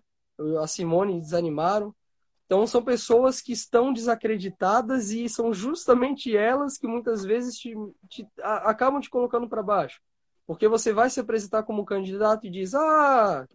[0.60, 1.94] A Simone desanimaram.
[2.44, 7.76] Então são pessoas que estão desacreditadas e são justamente elas que muitas vezes te,
[8.08, 10.00] te a, acabam te colocando para baixo.
[10.48, 13.46] Porque você vai se apresentar como candidato e diz: "Ah,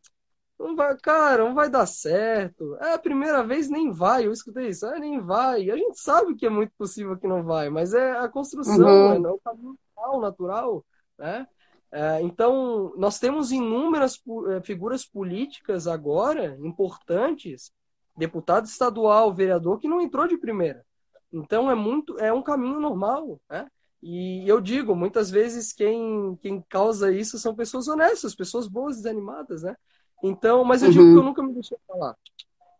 [0.57, 2.77] não vai, cara, não vai dar certo.
[2.77, 4.25] É a primeira vez nem vai.
[4.25, 5.69] Eu escutei isso, ah, nem vai.
[5.69, 9.13] A gente sabe que é muito possível que não vai, mas é a construção, uhum.
[9.13, 9.19] né?
[9.19, 10.85] não o caminho natural, natural,
[11.17, 11.47] né?
[11.91, 17.71] É, então, nós temos inúmeras é, figuras políticas agora importantes,
[18.17, 20.85] deputado estadual, vereador, que não entrou de primeira.
[21.31, 23.67] Então, é muito, é um caminho normal, né?
[24.01, 29.63] E eu digo, muitas vezes quem, quem causa isso são pessoas honestas, pessoas boas, desanimadas,
[29.63, 29.75] né?
[30.23, 30.93] Então, mas eu uhum.
[30.93, 32.15] digo que eu nunca me deixei falar.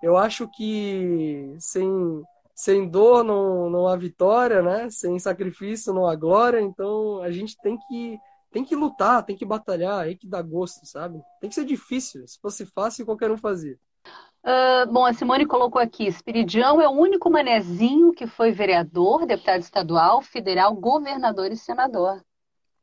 [0.02, 2.24] Eu acho que sem,
[2.58, 4.89] sem dor não, não há vitória, né?
[4.89, 6.60] Sem sacrifício não há glória.
[6.60, 8.20] Então a gente tem que
[8.52, 11.22] tem que lutar, tem que batalhar, tem que dar gosto, sabe?
[11.39, 12.28] Tem que ser difícil.
[12.28, 13.78] Se fosse fácil, qualquer um fazia.
[14.43, 19.60] Uh, bom, a Simone colocou aqui: Espiridião é o único manezinho que foi vereador, deputado
[19.60, 22.24] estadual, federal, governador e senador.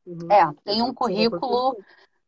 [0.07, 0.31] Uhum.
[0.31, 1.77] É, tem um currículo,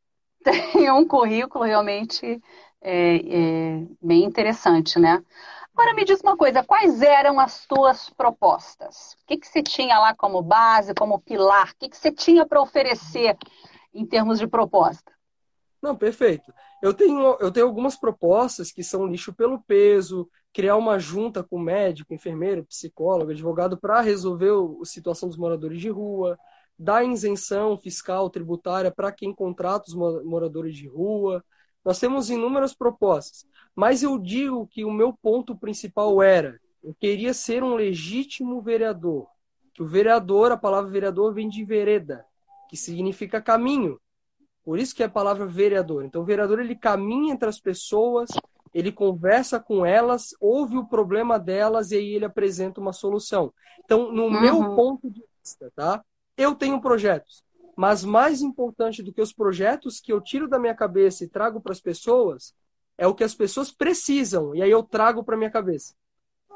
[0.42, 2.42] tem um currículo realmente
[2.80, 5.22] é, é, bem interessante, né?
[5.76, 9.12] Agora me diz uma coisa, quais eram as tuas propostas?
[9.12, 11.72] O que, que você tinha lá como base, como pilar?
[11.72, 13.36] O que, que você tinha para oferecer
[13.92, 15.12] em termos de proposta?
[15.82, 16.50] Não, perfeito.
[16.82, 21.58] Eu tenho, eu tenho algumas propostas que são lixo pelo peso, criar uma junta com
[21.58, 26.38] médico, enfermeiro, psicólogo, advogado para resolver a situação dos moradores de rua,
[26.78, 31.44] dar isenção fiscal tributária para quem contrata os moradores de rua.
[31.87, 33.46] Nós temos inúmeras propostas.
[33.72, 39.29] Mas eu digo que o meu ponto principal era: eu queria ser um legítimo vereador.
[39.72, 42.27] Que o vereador, a palavra vereador vem de vereda,
[42.68, 44.01] que significa caminho.
[44.64, 46.05] Por isso que é a palavra vereador.
[46.05, 48.31] Então, o vereador ele caminha entre as pessoas,
[48.75, 53.53] ele conversa com elas, ouve o problema delas e aí ele apresenta uma solução.
[53.85, 54.40] Então, no uhum.
[54.40, 56.05] meu ponto de vista, tá?
[56.37, 57.44] Eu tenho projetos,
[57.76, 61.60] mas mais importante do que os projetos que eu tiro da minha cabeça e trago
[61.60, 62.54] para as pessoas
[62.96, 65.94] é o que as pessoas precisam, e aí eu trago para minha cabeça.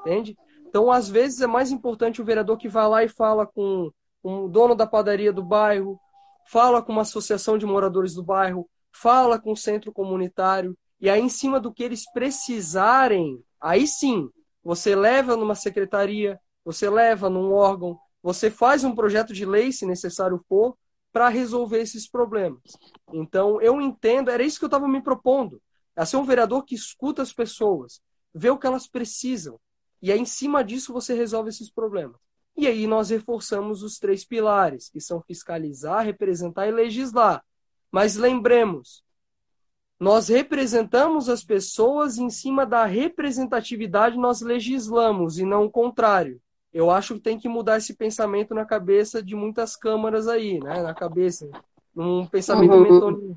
[0.01, 0.35] Entende?
[0.67, 4.49] Então, às vezes, é mais importante o vereador que vai lá e fala com o
[4.49, 6.01] dono da padaria do bairro,
[6.47, 11.21] fala com uma associação de moradores do bairro, fala com o centro comunitário, e aí,
[11.21, 14.31] em cima do que eles precisarem, aí sim,
[14.63, 19.87] você leva numa secretaria, você leva num órgão, você faz um projeto de lei, se
[19.87, 20.77] necessário for,
[21.13, 22.63] para resolver esses problemas.
[23.13, 25.61] Então, eu entendo, era isso que eu estava me propondo
[25.97, 28.01] a ser um vereador que escuta as pessoas,
[28.35, 29.61] vê o que elas precisam,
[30.01, 32.17] e aí em cima disso você resolve esses problemas.
[32.57, 37.45] E aí nós reforçamos os três pilares, que são fiscalizar, representar e legislar.
[37.91, 39.03] Mas lembremos,
[39.99, 46.41] nós representamos as pessoas em cima da representatividade nós legislamos e não o contrário.
[46.73, 50.83] Eu acho que tem que mudar esse pensamento na cabeça de muitas câmaras aí, né?
[50.83, 51.49] Na cabeça,
[51.95, 53.37] num pensamento uhum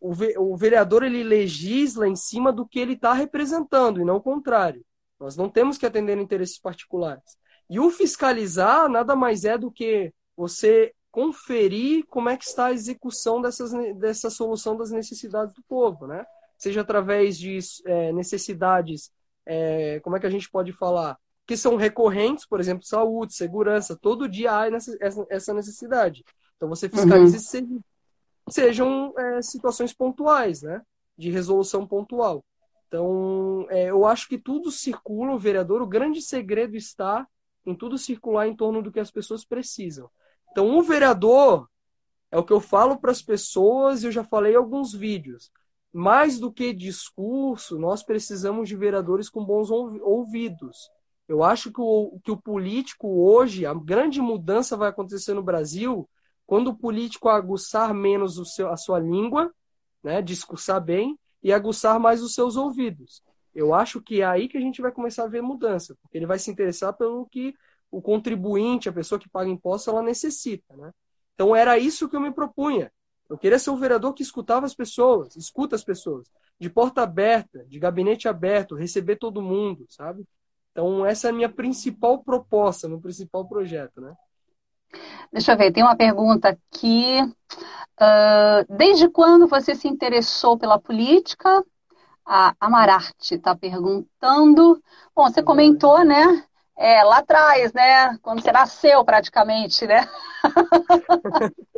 [0.00, 4.16] o, ve o vereador ele legisla em cima do que ele está representando e não
[4.16, 4.84] o contrário.
[5.18, 7.36] Nós não temos que atender interesses particulares.
[7.68, 12.72] E o fiscalizar nada mais é do que você conferir como é que está a
[12.72, 16.24] execução dessas, dessa solução das necessidades do povo, né?
[16.56, 19.10] Seja através de é, necessidades,
[19.46, 21.18] é, como é que a gente pode falar?
[21.50, 24.68] Que são recorrentes, por exemplo, saúde, segurança, todo dia há
[25.28, 26.24] essa necessidade.
[26.56, 27.42] Então você fiscaliza uhum.
[27.42, 27.84] serviço
[28.48, 30.80] sejam é, situações pontuais, né?
[31.18, 32.44] De resolução pontual.
[32.86, 37.26] Então, é, eu acho que tudo circula, o vereador, o grande segredo está
[37.66, 40.08] em tudo circular em torno do que as pessoas precisam.
[40.52, 41.68] Então, o vereador
[42.30, 45.50] é o que eu falo para as pessoas, e eu já falei em alguns vídeos.
[45.92, 50.88] Mais do que discurso, nós precisamos de vereadores com bons ouvidos.
[51.30, 56.10] Eu acho que o, que o político hoje, a grande mudança vai acontecer no Brasil
[56.44, 59.54] quando o político aguçar menos o seu, a sua língua,
[60.02, 63.22] né, discursar bem, e aguçar mais os seus ouvidos.
[63.54, 66.26] Eu acho que é aí que a gente vai começar a ver mudança, porque ele
[66.26, 67.54] vai se interessar pelo que
[67.92, 70.76] o contribuinte, a pessoa que paga imposto, ela necessita.
[70.76, 70.90] Né?
[71.36, 72.90] Então era isso que eu me propunha.
[73.28, 76.26] Eu queria ser um vereador que escutava as pessoas, escuta as pessoas,
[76.58, 80.26] de porta aberta, de gabinete aberto, receber todo mundo, sabe?
[80.70, 84.14] Então essa é a minha principal proposta, meu principal projeto, né?
[85.32, 87.20] Deixa eu ver, tem uma pergunta aqui.
[88.00, 91.64] Uh, desde quando você se interessou pela política?
[92.24, 94.82] A Amararte está perguntando.
[95.14, 96.44] Bom, você comentou, né?
[96.82, 98.16] É, lá atrás, né?
[98.22, 100.08] Quando você nasceu, praticamente, né?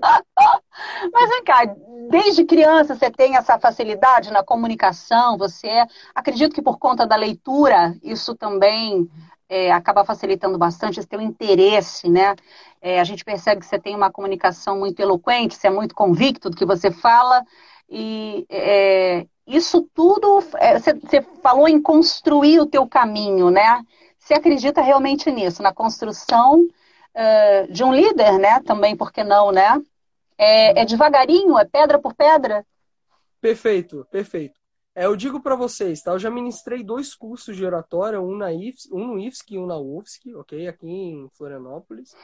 [1.13, 1.65] Mas vem cá,
[2.09, 7.17] desde criança você tem essa facilidade na comunicação, você é, acredito que por conta da
[7.17, 9.11] leitura, isso também
[9.49, 12.37] é, acaba facilitando bastante esse teu interesse, né?
[12.81, 16.49] É, a gente percebe que você tem uma comunicação muito eloquente, você é muito convicto
[16.49, 17.45] do que você fala,
[17.91, 23.83] e é, isso tudo, é, você, você falou em construir o teu caminho, né?
[24.33, 28.61] Você acredita realmente nisso, na construção uh, de um líder, né?
[28.61, 29.79] Também, por que não, né?
[30.39, 32.65] É, é devagarinho, é pedra por pedra?
[33.43, 34.59] Perfeito, perfeito.
[34.95, 36.13] É, eu digo para vocês, tá?
[36.13, 39.67] Eu já ministrei dois cursos de oratória, um, na IFS, um no IFSC e um
[39.67, 40.67] na UFSC, ok?
[40.67, 42.17] Aqui em Florianópolis.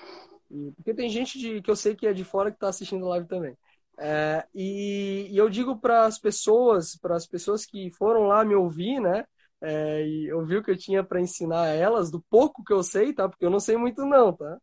[0.50, 3.04] E, porque tem gente de, que eu sei que é de fora que está assistindo
[3.04, 3.54] a live também.
[3.98, 8.54] É, e, e, eu digo para as pessoas, para as pessoas que foram lá me
[8.54, 9.26] ouvir, né?
[9.60, 13.12] É, e ouviu que eu tinha para ensinar a elas do pouco que eu sei,
[13.12, 13.28] tá?
[13.28, 14.58] Porque eu não sei muito não, tá?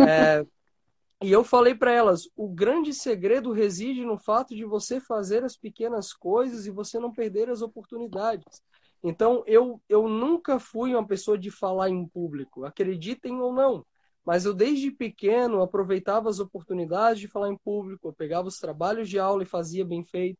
[0.00, 0.44] É,
[1.22, 5.56] e eu falei para elas, o grande segredo reside no fato de você fazer as
[5.56, 8.62] pequenas coisas e você não perder as oportunidades.
[9.02, 13.84] Então, eu, eu nunca fui uma pessoa de falar em público, acreditem ou não.
[14.24, 19.08] Mas eu, desde pequeno, aproveitava as oportunidades de falar em público, eu pegava os trabalhos
[19.08, 20.38] de aula e fazia bem feito.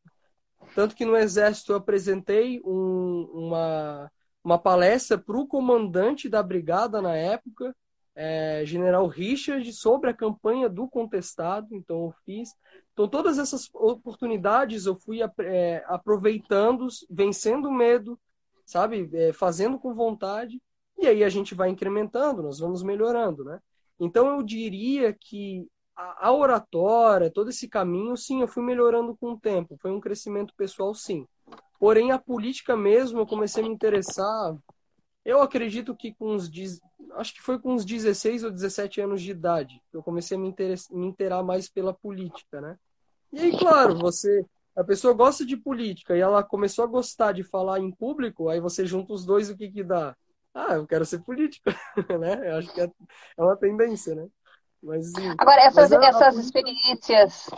[0.75, 4.11] Tanto que no Exército eu apresentei um, uma,
[4.45, 7.75] uma palestra para o comandante da brigada na época,
[8.15, 11.75] é, General Richard, sobre a campanha do contestado.
[11.75, 12.51] Então eu fiz.
[12.93, 18.19] Então todas essas oportunidades eu fui é, aproveitando, vencendo o medo,
[18.65, 20.61] sabe, é, fazendo com vontade.
[20.99, 23.61] E aí a gente vai incrementando, nós vamos melhorando, né?
[24.01, 29.39] Então eu diria que a, oratória, todo esse caminho, sim, eu fui melhorando com o
[29.39, 29.77] tempo.
[29.81, 31.27] Foi um crescimento pessoal, sim.
[31.79, 34.57] Porém, a política mesmo, eu comecei a me interessar.
[35.25, 36.51] Eu acredito que com uns.
[37.15, 40.41] Acho que foi com uns 16 ou 17 anos de idade que eu comecei a
[40.41, 40.89] me, interess...
[40.91, 42.79] me interar mais pela política, né?
[43.33, 44.45] E aí, claro, você.
[44.77, 48.61] A pessoa gosta de política e ela começou a gostar de falar em público, aí
[48.61, 50.17] você junta os dois, o que que dá?
[50.55, 51.69] Ah, eu quero ser político,
[52.21, 52.49] né?
[52.49, 52.85] Eu acho que é,
[53.37, 54.29] é uma tendência, né?
[54.83, 57.51] Mas, Agora, essas, mas essas experiências,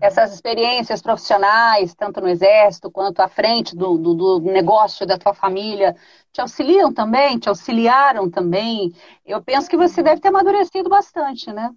[0.00, 5.34] essas experiências profissionais, tanto no Exército quanto à frente do, do, do, negócio da tua
[5.34, 5.96] família,
[6.32, 7.38] te auxiliam também?
[7.38, 8.94] Te auxiliaram também?
[9.24, 11.72] Eu penso que você deve ter amadurecido bastante, né?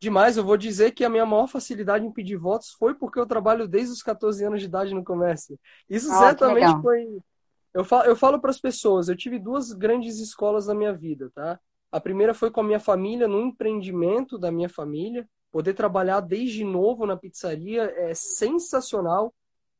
[0.00, 3.26] Demais, eu vou dizer que a minha maior facilidade em pedir votos foi porque eu
[3.26, 5.58] trabalho desde os 14 anos de idade no comércio.
[5.90, 7.18] Isso ah, certamente foi.
[7.74, 11.30] Eu falo, eu falo para as pessoas, eu tive duas grandes escolas na minha vida,
[11.34, 11.58] tá?
[11.90, 15.28] A primeira foi com a minha família, no empreendimento da minha família.
[15.50, 19.34] Poder trabalhar desde novo na pizzaria é sensacional.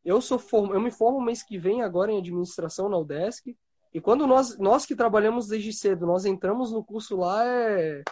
[0.05, 0.73] Eu sou form...
[0.73, 3.57] eu me formo mês que vem agora em administração na UDESC.
[3.93, 8.03] E quando nós, nós que trabalhamos desde cedo, nós entramos no curso lá, é...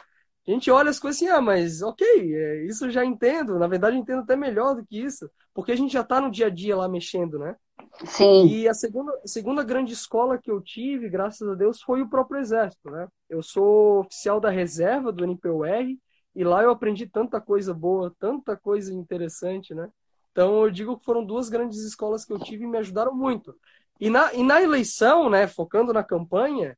[0.47, 3.59] a gente olha as coisas assim, ah, mas ok, é, isso já entendo.
[3.59, 6.47] Na verdade, entendo até melhor do que isso, porque a gente já está no dia
[6.47, 7.57] a dia lá mexendo, né?
[8.05, 8.47] Sim.
[8.47, 12.41] E a segunda, segunda grande escola que eu tive, graças a Deus, foi o próprio
[12.41, 13.09] Exército, né?
[13.29, 15.97] Eu sou oficial da reserva do NPUR
[16.35, 19.89] e lá eu aprendi tanta coisa boa, tanta coisa interessante, né?
[20.33, 23.55] Então eu digo que foram duas grandes escolas que eu tive e me ajudaram muito.
[23.99, 26.77] E na, e na eleição, né, focando na campanha,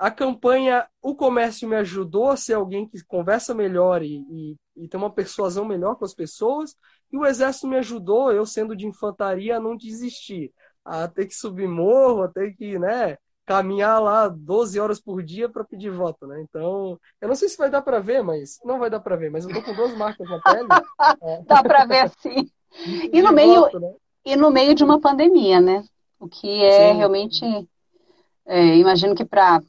[0.00, 4.88] a campanha, o comércio me ajudou a ser alguém que conversa melhor e, e, e
[4.88, 6.74] ter uma persuasão melhor com as pessoas,
[7.12, 11.34] e o exército me ajudou, eu sendo de infantaria, a não desistir, a ter que
[11.34, 16.26] subir morro, a ter que, né, caminhar lá 12 horas por dia para pedir voto,
[16.26, 16.40] né?
[16.48, 19.30] Então, eu não sei se vai dar para ver, mas não vai dar para ver,
[19.30, 20.68] mas eu tô com duas marcas na pele.
[21.22, 21.42] é.
[21.42, 22.50] Dá para ver sim.
[23.12, 23.92] E no meio voto, né?
[24.24, 25.84] e no meio de uma pandemia, né?
[26.18, 26.96] O que é sim.
[26.96, 27.68] realmente
[28.46, 29.60] é, imagino que para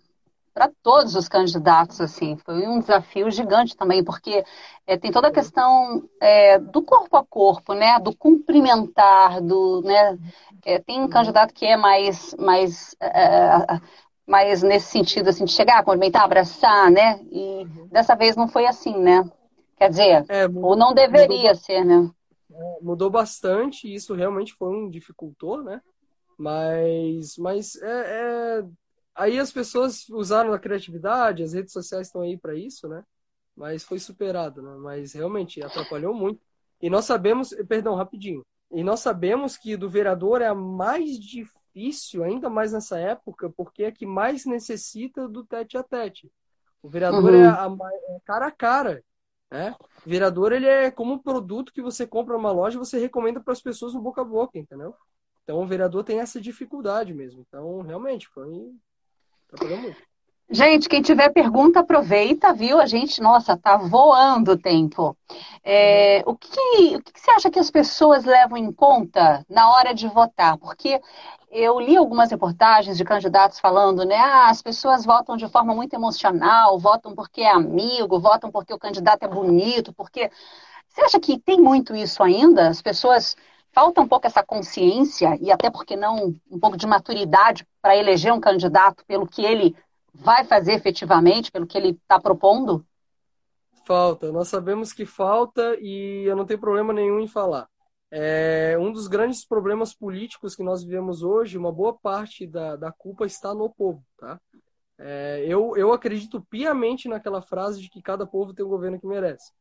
[0.54, 4.44] para todos os candidatos, assim, foi um desafio gigante também, porque
[4.86, 10.18] é, tem toda a questão é, do corpo a corpo, né, do cumprimentar, do, né,
[10.66, 13.80] é, tem um candidato que é mais, mais, é,
[14.28, 18.98] mais nesse sentido, assim, de chegar, cumprimentar, abraçar, né, e dessa vez não foi assim,
[18.98, 19.24] né,
[19.78, 22.10] quer dizer, é, ou não deveria mudou, ser, né.
[22.54, 25.82] É, mudou bastante, e isso realmente foi um dificultor, né,
[26.38, 28.64] mas, mas é,
[29.22, 33.04] Aí as pessoas usaram a criatividade, as redes sociais estão aí para isso, né?
[33.56, 34.76] Mas foi superado, né?
[34.78, 36.42] Mas realmente atrapalhou muito.
[36.82, 38.44] E nós sabemos, perdão, rapidinho.
[38.72, 43.84] E nós sabemos que do vereador é a mais difícil, ainda mais nessa época, porque
[43.84, 46.32] é que mais necessita do tete a tete.
[46.82, 47.44] O vereador uhum.
[47.44, 47.70] é, a,
[48.16, 49.04] é cara a cara.
[49.52, 49.76] Né?
[50.04, 53.40] O vereador ele é como um produto que você compra numa loja e você recomenda
[53.40, 54.96] para as pessoas no boca a boca, entendeu?
[55.44, 57.46] Então o vereador tem essa dificuldade mesmo.
[57.48, 58.74] Então, realmente, foi
[60.54, 62.82] Gente, quem tiver pergunta, aproveita, viu?
[62.82, 65.16] A gente, nossa, tá voando o tempo.
[65.64, 69.94] É, o, que, o que você acha que as pessoas levam em conta na hora
[69.94, 70.58] de votar?
[70.58, 71.00] Porque
[71.50, 74.18] eu li algumas reportagens de candidatos falando, né?
[74.18, 78.80] Ah, as pessoas votam de forma muito emocional, votam porque é amigo, votam porque o
[78.80, 80.30] candidato é bonito, porque.
[80.90, 82.68] Você acha que tem muito isso ainda?
[82.68, 83.38] As pessoas
[83.72, 88.34] falta um pouco essa consciência e até porque não um pouco de maturidade para eleger
[88.34, 89.76] um candidato pelo que ele
[90.14, 92.86] vai fazer efetivamente, pelo que ele está propondo?
[93.86, 97.68] Falta, nós sabemos que falta e eu não tenho problema nenhum em falar.
[98.14, 102.92] É, um dos grandes problemas políticos que nós vivemos hoje, uma boa parte da, da
[102.92, 104.40] culpa está no povo, tá?
[105.00, 109.08] É, eu, eu acredito piamente naquela frase de que cada povo tem o governo que
[109.08, 109.52] merece.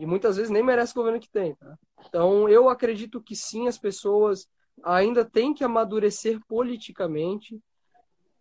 [0.00, 1.54] E muitas vezes nem merece o governo que tem.
[1.54, 1.78] Tá?
[2.08, 4.48] Então, eu acredito que sim, as pessoas
[4.82, 7.62] ainda têm que amadurecer politicamente.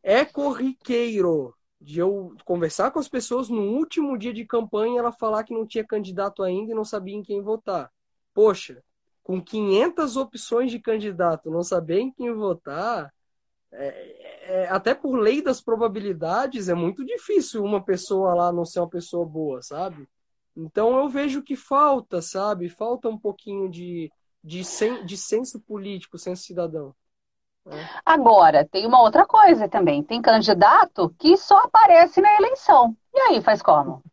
[0.02, 5.44] É corriqueiro de eu conversar com as pessoas no último dia de campanha ela falar
[5.44, 7.92] que não tinha candidato ainda e não sabia em quem votar.
[8.34, 8.82] Poxa,
[9.22, 13.14] com 500 opções de candidato, não saber em quem votar,
[13.74, 18.80] é, é, até por lei das probabilidades, é muito difícil uma pessoa lá não ser
[18.80, 20.08] uma pessoa boa, sabe?
[20.60, 22.70] Então eu vejo que falta, sabe?
[22.70, 24.12] Falta um pouquinho de,
[24.44, 26.94] de, sen, de senso político, senso cidadão.
[27.66, 27.72] É.
[28.06, 30.04] Agora, tem uma outra coisa também.
[30.04, 32.96] Tem candidato que só aparece na eleição.
[33.14, 34.04] E aí, faz como?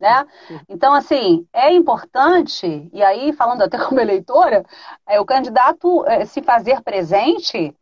[0.00, 0.26] Né?
[0.68, 4.64] Então, assim, é importante, e aí, falando até como eleitora,
[5.06, 7.74] é o candidato é, se fazer presente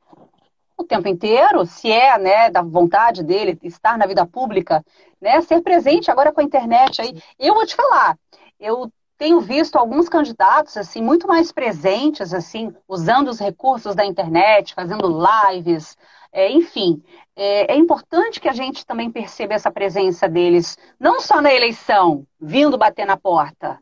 [0.82, 4.84] o tempo inteiro, se é né, da vontade dele estar na vida pública,
[5.20, 7.20] né, ser presente agora com a internet aí.
[7.38, 8.18] Eu vou te falar,
[8.58, 14.74] eu tenho visto alguns candidatos assim muito mais presentes assim usando os recursos da internet
[14.74, 15.06] fazendo
[15.52, 15.96] lives
[16.32, 17.02] é, enfim.
[17.36, 22.26] É, é, importante que a gente também perceba essa presença deles não só na eleição
[22.40, 23.78] vindo bater na porta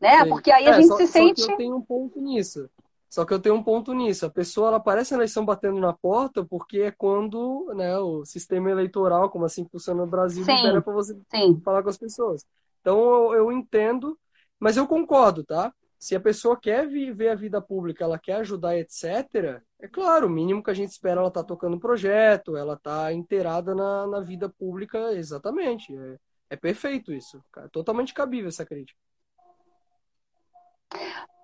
[0.00, 0.24] né?
[0.24, 2.70] Porque aí a é, gente só, se sente eu tenho um ponto nisso
[3.10, 5.92] só que eu tenho um ponto nisso a pessoa ela aparece na eleição batendo na
[5.92, 10.92] porta porque é quando né o sistema eleitoral como assim funciona no Brasil libera para
[10.92, 11.60] você Sim.
[11.64, 12.46] falar com as pessoas
[12.80, 14.16] então eu, eu entendo
[14.60, 15.72] mas eu concordo, tá?
[15.98, 20.30] Se a pessoa quer viver a vida pública, ela quer ajudar, etc., é claro, o
[20.30, 24.48] mínimo que a gente espera ela tá tocando projeto, ela tá inteirada na, na vida
[24.48, 25.96] pública, exatamente.
[25.96, 26.18] É,
[26.50, 27.42] é perfeito isso.
[27.56, 28.98] É totalmente cabível essa crítica.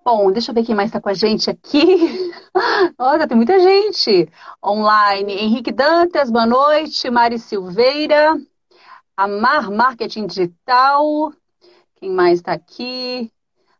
[0.09, 1.77] Bom, deixa eu ver quem mais está com a gente aqui.
[2.97, 4.31] Olha, tem muita gente
[4.63, 5.33] online.
[5.33, 7.09] Henrique Dantas, boa noite.
[7.09, 8.39] Mari Silveira.
[9.17, 11.33] Amar Marketing Digital.
[11.97, 13.29] Quem mais está aqui?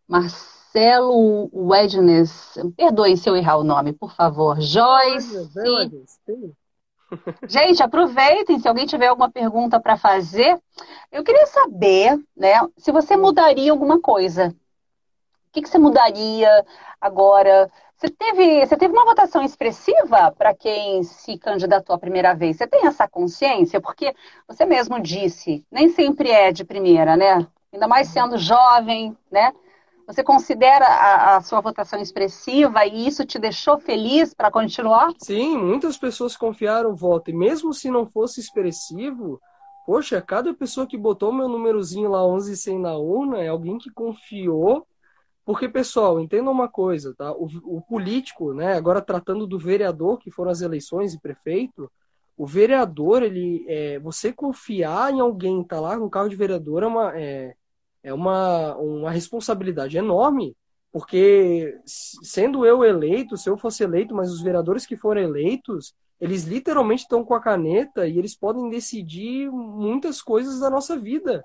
[0.05, 2.57] Marcelo Wednes.
[2.75, 4.59] Perdoe se eu errar o nome, por favor.
[4.59, 5.49] Joyce.
[7.47, 10.61] Gente, aproveitem se alguém tiver alguma pergunta para fazer.
[11.09, 14.53] Eu queria saber, né, se você mudaria alguma coisa.
[15.47, 16.65] O que, que você mudaria
[17.01, 17.69] agora?
[17.97, 22.57] Você teve, você teve uma votação expressiva para quem se candidatou a primeira vez?
[22.57, 23.81] Você tem essa consciência?
[23.81, 24.13] Porque
[24.47, 27.47] você mesmo disse, nem sempre é de primeira, né?
[27.77, 29.53] ainda mais sendo jovem, né?
[30.07, 35.09] Você considera a, a, sua votação expressiva e isso te deixou feliz para continuar?
[35.19, 37.29] Sim, muitas pessoas confiaram o voto.
[37.29, 39.39] E mesmo se não fosse expressivo,
[39.85, 43.89] poxa, cada pessoa que botou meu númerozinho lá 11 100 na urna é alguém que
[43.89, 44.87] confiou.
[45.47, 47.31] Porque, pessoal, entenda uma coisa, tá?
[47.31, 48.73] O, o político, né?
[48.73, 51.89] Agora tratando do vereador, que foram as eleições e prefeito,
[52.35, 56.87] o vereador, ele, é, você confiar em alguém tá lá no carro de vereador é
[56.87, 57.55] uma, é,
[58.03, 60.53] é uma, uma responsabilidade enorme,
[60.91, 66.43] porque sendo eu eleito, se eu fosse eleito, mas os vereadores que foram eleitos, eles
[66.43, 71.41] literalmente estão com a caneta e eles podem decidir muitas coisas da nossa vida.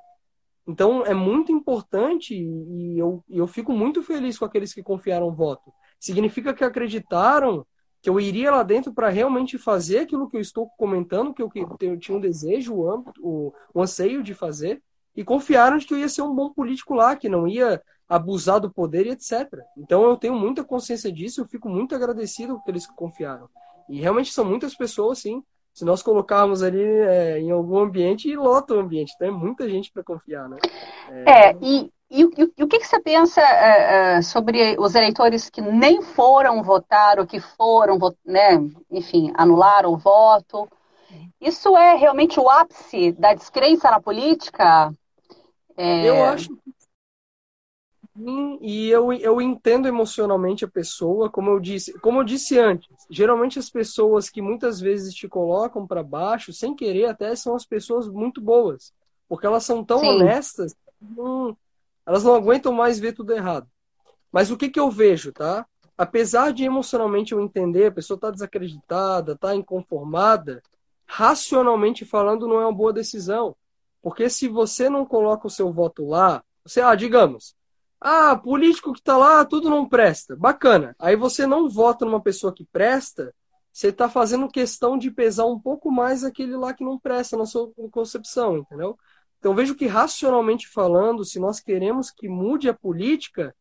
[0.66, 5.72] Então é muito importante e eu, eu fico muito feliz com aqueles que confiaram voto.
[5.98, 7.66] Significa que acreditaram
[8.00, 11.48] que eu iria lá dentro para realmente fazer aquilo que eu estou comentando, que eu,
[11.48, 14.82] que eu tinha um desejo, o, o, o anseio de fazer,
[15.14, 18.60] e confiaram de que eu ia ser um bom político lá, que não ia abusar
[18.60, 19.48] do poder e etc.
[19.76, 23.48] Então eu tenho muita consciência disso, eu fico muito agradecido por eles que confiaram.
[23.88, 25.42] E realmente são muitas pessoas, sim.
[25.72, 29.12] Se nós colocarmos ali é, em algum ambiente, e lota o ambiente.
[29.14, 30.58] Então é muita gente para confiar, né?
[31.10, 35.48] É, é e, e, e, o que, que você pensa é, é, sobre os eleitores
[35.48, 38.58] que nem foram votar, ou que foram, né,
[38.90, 40.68] enfim, anularam o voto?
[41.40, 44.92] Isso é realmente o ápice da descrença na política?
[45.76, 46.08] É...
[46.08, 46.72] Eu acho que
[48.16, 52.88] sim, e eu, eu entendo emocionalmente a pessoa, como eu disse, como eu disse antes.
[53.10, 57.64] Geralmente as pessoas que muitas vezes te colocam para baixo, sem querer até, são as
[57.64, 58.92] pessoas muito boas,
[59.28, 60.08] porque elas são tão sim.
[60.08, 61.56] honestas, não,
[62.06, 63.68] elas não aguentam mais ver tudo errado.
[64.30, 65.66] Mas o que que eu vejo, tá?
[65.96, 70.62] Apesar de emocionalmente eu entender, a pessoa está desacreditada, está inconformada,
[71.06, 73.54] racionalmente falando não é uma boa decisão.
[74.00, 77.54] Porque se você não coloca o seu voto lá, você, ah, digamos,
[78.04, 80.34] ah, político que está lá, tudo não presta.
[80.34, 80.96] Bacana.
[80.98, 83.32] Aí você não vota numa pessoa que presta,
[83.72, 87.46] você está fazendo questão de pesar um pouco mais aquele lá que não presta na
[87.46, 88.98] sua concepção, entendeu?
[89.38, 93.54] Então vejo que racionalmente falando, se nós queremos que mude a política,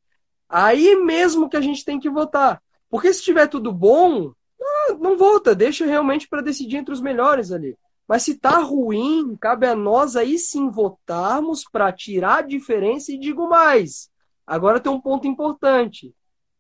[0.49, 2.61] aí mesmo que a gente tem que votar.
[2.89, 7.51] Porque se tiver tudo bom, ah, não vota, deixa realmente para decidir entre os melhores
[7.51, 7.77] ali.
[8.07, 13.19] Mas se tá ruim, cabe a nós aí sim votarmos para tirar a diferença e
[13.19, 14.10] digo mais.
[14.45, 16.13] Agora tem um ponto importante,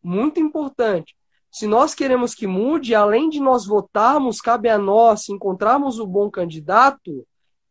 [0.03, 1.15] muito importante.
[1.51, 6.29] Se nós queremos que mude, além de nós votarmos, cabe a nós encontrarmos o bom
[6.31, 7.27] candidato,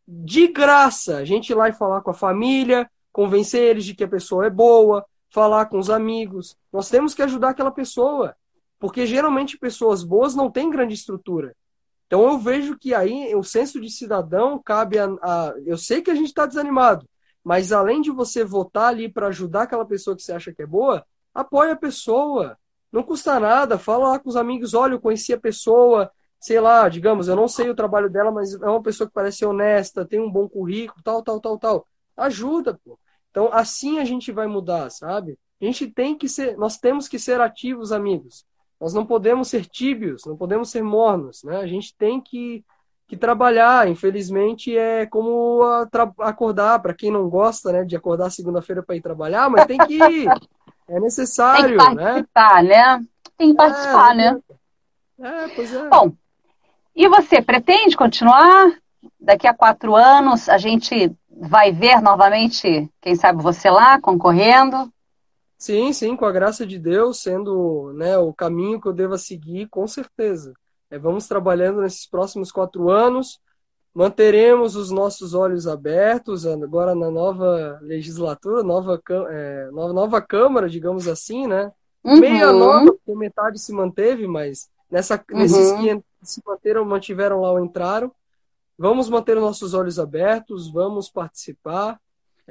[0.07, 4.03] de graça, a gente ir lá e falar com a família, convencer eles de que
[4.03, 6.55] a pessoa é boa, falar com os amigos.
[6.71, 8.35] Nós temos que ajudar aquela pessoa,
[8.79, 11.55] porque geralmente pessoas boas não têm grande estrutura.
[12.05, 15.05] Então eu vejo que aí o senso de cidadão cabe a.
[15.23, 17.07] a eu sei que a gente está desanimado,
[17.43, 20.65] mas além de você votar ali para ajudar aquela pessoa que você acha que é
[20.65, 22.57] boa, apoia a pessoa.
[22.91, 26.89] Não custa nada, fala lá com os amigos, olha, eu conheci a pessoa, sei lá,
[26.89, 30.19] digamos, eu não sei o trabalho dela, mas é uma pessoa que parece honesta, tem
[30.19, 31.87] um bom currículo, tal, tal, tal, tal.
[32.17, 32.99] Ajuda, pô.
[33.29, 35.39] Então, assim a gente vai mudar, sabe?
[35.61, 38.45] A gente tem que ser, nós temos que ser ativos, amigos.
[38.79, 41.57] Nós não podemos ser tíbios, não podemos ser mornos, né?
[41.57, 42.65] A gente tem que,
[43.11, 43.89] que trabalhar.
[43.89, 45.61] Infelizmente, é como
[46.19, 49.95] acordar, para quem não gosta, né, de acordar segunda-feira para ir trabalhar, mas tem que
[49.95, 50.29] ir.
[50.87, 52.03] É necessário, tem que né?
[52.03, 52.69] participar, né?
[52.69, 53.05] né?
[53.37, 54.39] Tem que participar, é, né?
[55.19, 55.89] É, pois é.
[55.89, 56.13] Bom,
[56.95, 58.71] e você pretende continuar?
[59.19, 64.89] Daqui a quatro anos a gente vai ver novamente, quem sabe você lá concorrendo?
[65.57, 69.67] Sim, sim, com a graça de Deus, sendo né, o caminho que eu deva seguir,
[69.67, 70.53] com certeza.
[70.91, 73.39] É, vamos trabalhando nesses próximos quatro anos,
[73.93, 81.07] manteremos os nossos olhos abertos agora na nova legislatura, nova, é, nova, nova Câmara, digamos
[81.07, 81.71] assim, né?
[82.03, 82.19] Uhum.
[82.19, 85.39] Meia nova, porque metade se manteve, mas nessa, uhum.
[85.39, 88.11] nesses que se manteram, mantiveram lá ou entraram,
[88.77, 91.99] vamos manter nossos olhos abertos, vamos participar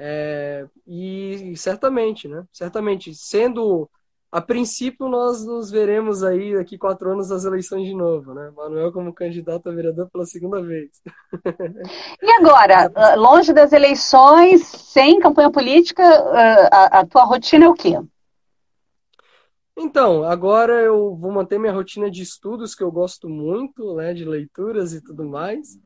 [0.03, 2.43] é, e, e, certamente, né?
[2.51, 3.89] Certamente, sendo
[4.31, 8.49] a princípio nós nos veremos aí daqui quatro anos nas eleições de novo, né?
[8.55, 10.89] Manuel como candidato a vereador pela segunda vez.
[12.21, 17.69] E agora, ah, longe das eleições, sem campanha política, ah, a, a tua rotina é
[17.69, 17.99] o quê?
[19.77, 24.23] Então, agora eu vou manter minha rotina de estudos que eu gosto muito, né, de
[24.23, 25.77] leituras e tudo mais.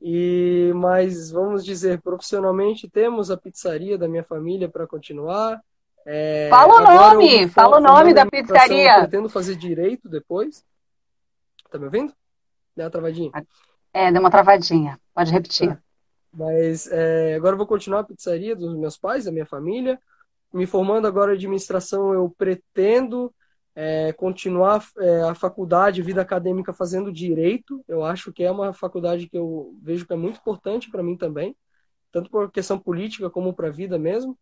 [0.00, 5.62] E, mas vamos dizer, profissionalmente temos a pizzaria da minha família para continuar.
[6.04, 8.96] É, fala o nome, fala o nome da pizzaria.
[8.96, 10.64] Eu pretendo fazer direito depois.
[11.70, 12.12] Tá me ouvindo?
[12.76, 13.30] Deu uma travadinha.
[13.92, 14.98] É, deu uma travadinha.
[15.14, 15.68] Pode repetir.
[15.68, 15.82] Tá.
[16.32, 19.98] Mas é, agora eu vou continuar a pizzaria dos meus pais, da minha família.
[20.52, 23.32] Me formando agora em administração, eu pretendo
[23.74, 27.82] é, continuar é, a faculdade, vida acadêmica fazendo direito.
[27.86, 31.16] Eu acho que é uma faculdade que eu vejo que é muito importante para mim
[31.16, 31.56] também,
[32.10, 34.38] tanto por questão política como para a vida mesmo.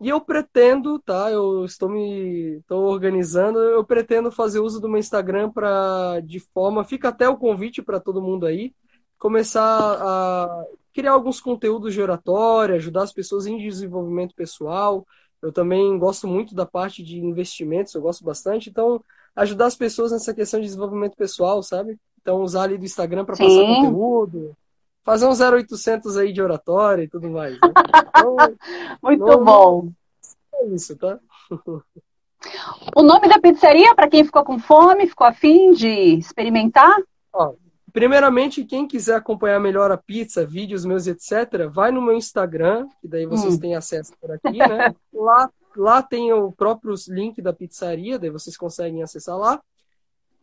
[0.00, 1.30] E eu pretendo, tá?
[1.30, 6.84] Eu estou me estou organizando, eu pretendo fazer uso do meu Instagram para de forma,
[6.84, 8.74] fica até o convite para todo mundo aí,
[9.18, 15.06] começar a criar alguns conteúdos de oratória, ajudar as pessoas em desenvolvimento pessoal,
[15.44, 18.70] eu também gosto muito da parte de investimentos, eu gosto bastante.
[18.70, 19.02] Então,
[19.36, 21.98] ajudar as pessoas nessa questão de desenvolvimento pessoal, sabe?
[22.22, 24.56] Então, usar ali do Instagram para passar conteúdo,
[25.04, 27.54] fazer um 0800 aí de oratória e tudo mais.
[27.54, 27.60] Né?
[28.16, 28.36] Então,
[29.02, 29.92] muito não, bom.
[30.54, 31.18] É isso, tá?
[32.96, 36.96] o nome da pizzaria, para quem ficou com fome, ficou afim de experimentar?
[37.32, 37.54] Ó,
[37.94, 43.06] Primeiramente, quem quiser acompanhar melhor a pizza, vídeos meus, etc., vai no meu Instagram, que
[43.06, 43.60] daí vocês hum.
[43.60, 44.92] têm acesso por aqui, né?
[45.14, 49.62] lá, lá tem o próprio link da pizzaria, daí vocês conseguem acessar lá.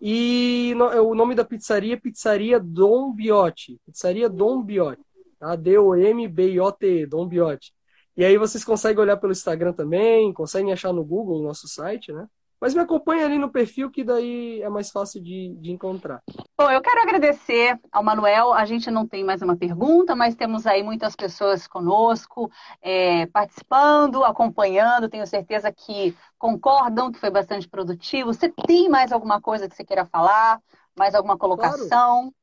[0.01, 3.79] E no, o nome da pizzaria é Pizzaria Dom Biotti.
[3.85, 5.03] Pizzaria Dom Biotti.
[5.39, 5.55] Tá?
[5.55, 7.71] D-O-M-B-I-O-T, Dom Biotti.
[8.17, 12.11] E aí vocês conseguem olhar pelo Instagram também, conseguem achar no Google o nosso site,
[12.11, 12.27] né?
[12.61, 16.21] Mas me acompanha ali no perfil, que daí é mais fácil de, de encontrar.
[16.55, 18.53] Bom, eu quero agradecer ao Manuel.
[18.53, 24.23] A gente não tem mais uma pergunta, mas temos aí muitas pessoas conosco, é, participando,
[24.23, 25.09] acompanhando.
[25.09, 28.31] Tenho certeza que concordam que foi bastante produtivo.
[28.31, 30.59] Você tem mais alguma coisa que você queira falar?
[30.95, 31.89] Mais alguma colocação?
[31.89, 32.35] Claro.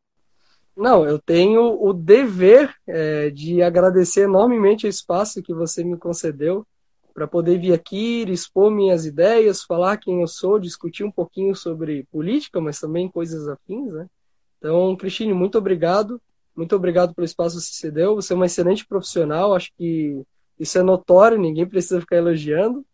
[0.77, 6.67] Não, eu tenho o dever é, de agradecer enormemente o espaço que você me concedeu
[7.19, 12.07] para poder vir aqui, expor minhas ideias, falar quem eu sou, discutir um pouquinho sobre
[12.13, 14.07] política, mas também coisas afins, né?
[14.57, 16.21] Então, Cristine, muito obrigado.
[16.55, 18.15] Muito obrigado pelo espaço que você cedeu.
[18.15, 20.23] Você é uma excelente profissional, acho que
[20.61, 22.87] isso é notório, ninguém precisa ficar elogiando.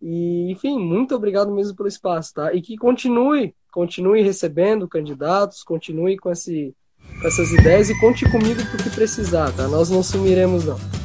[0.00, 2.54] E, enfim, muito obrigado mesmo pelo espaço, tá?
[2.54, 6.72] E que continue, continue recebendo candidatos, continue com, esse,
[7.20, 9.66] com essas ideias e conte comigo para o que precisar, tá?
[9.66, 11.01] Nós não sumiremos, não.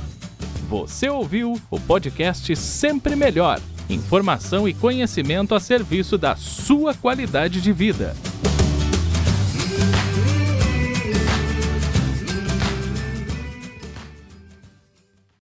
[0.68, 3.62] Você ouviu o podcast Sempre Melhor.
[3.90, 8.14] Informação e conhecimento a serviço da sua qualidade de vida.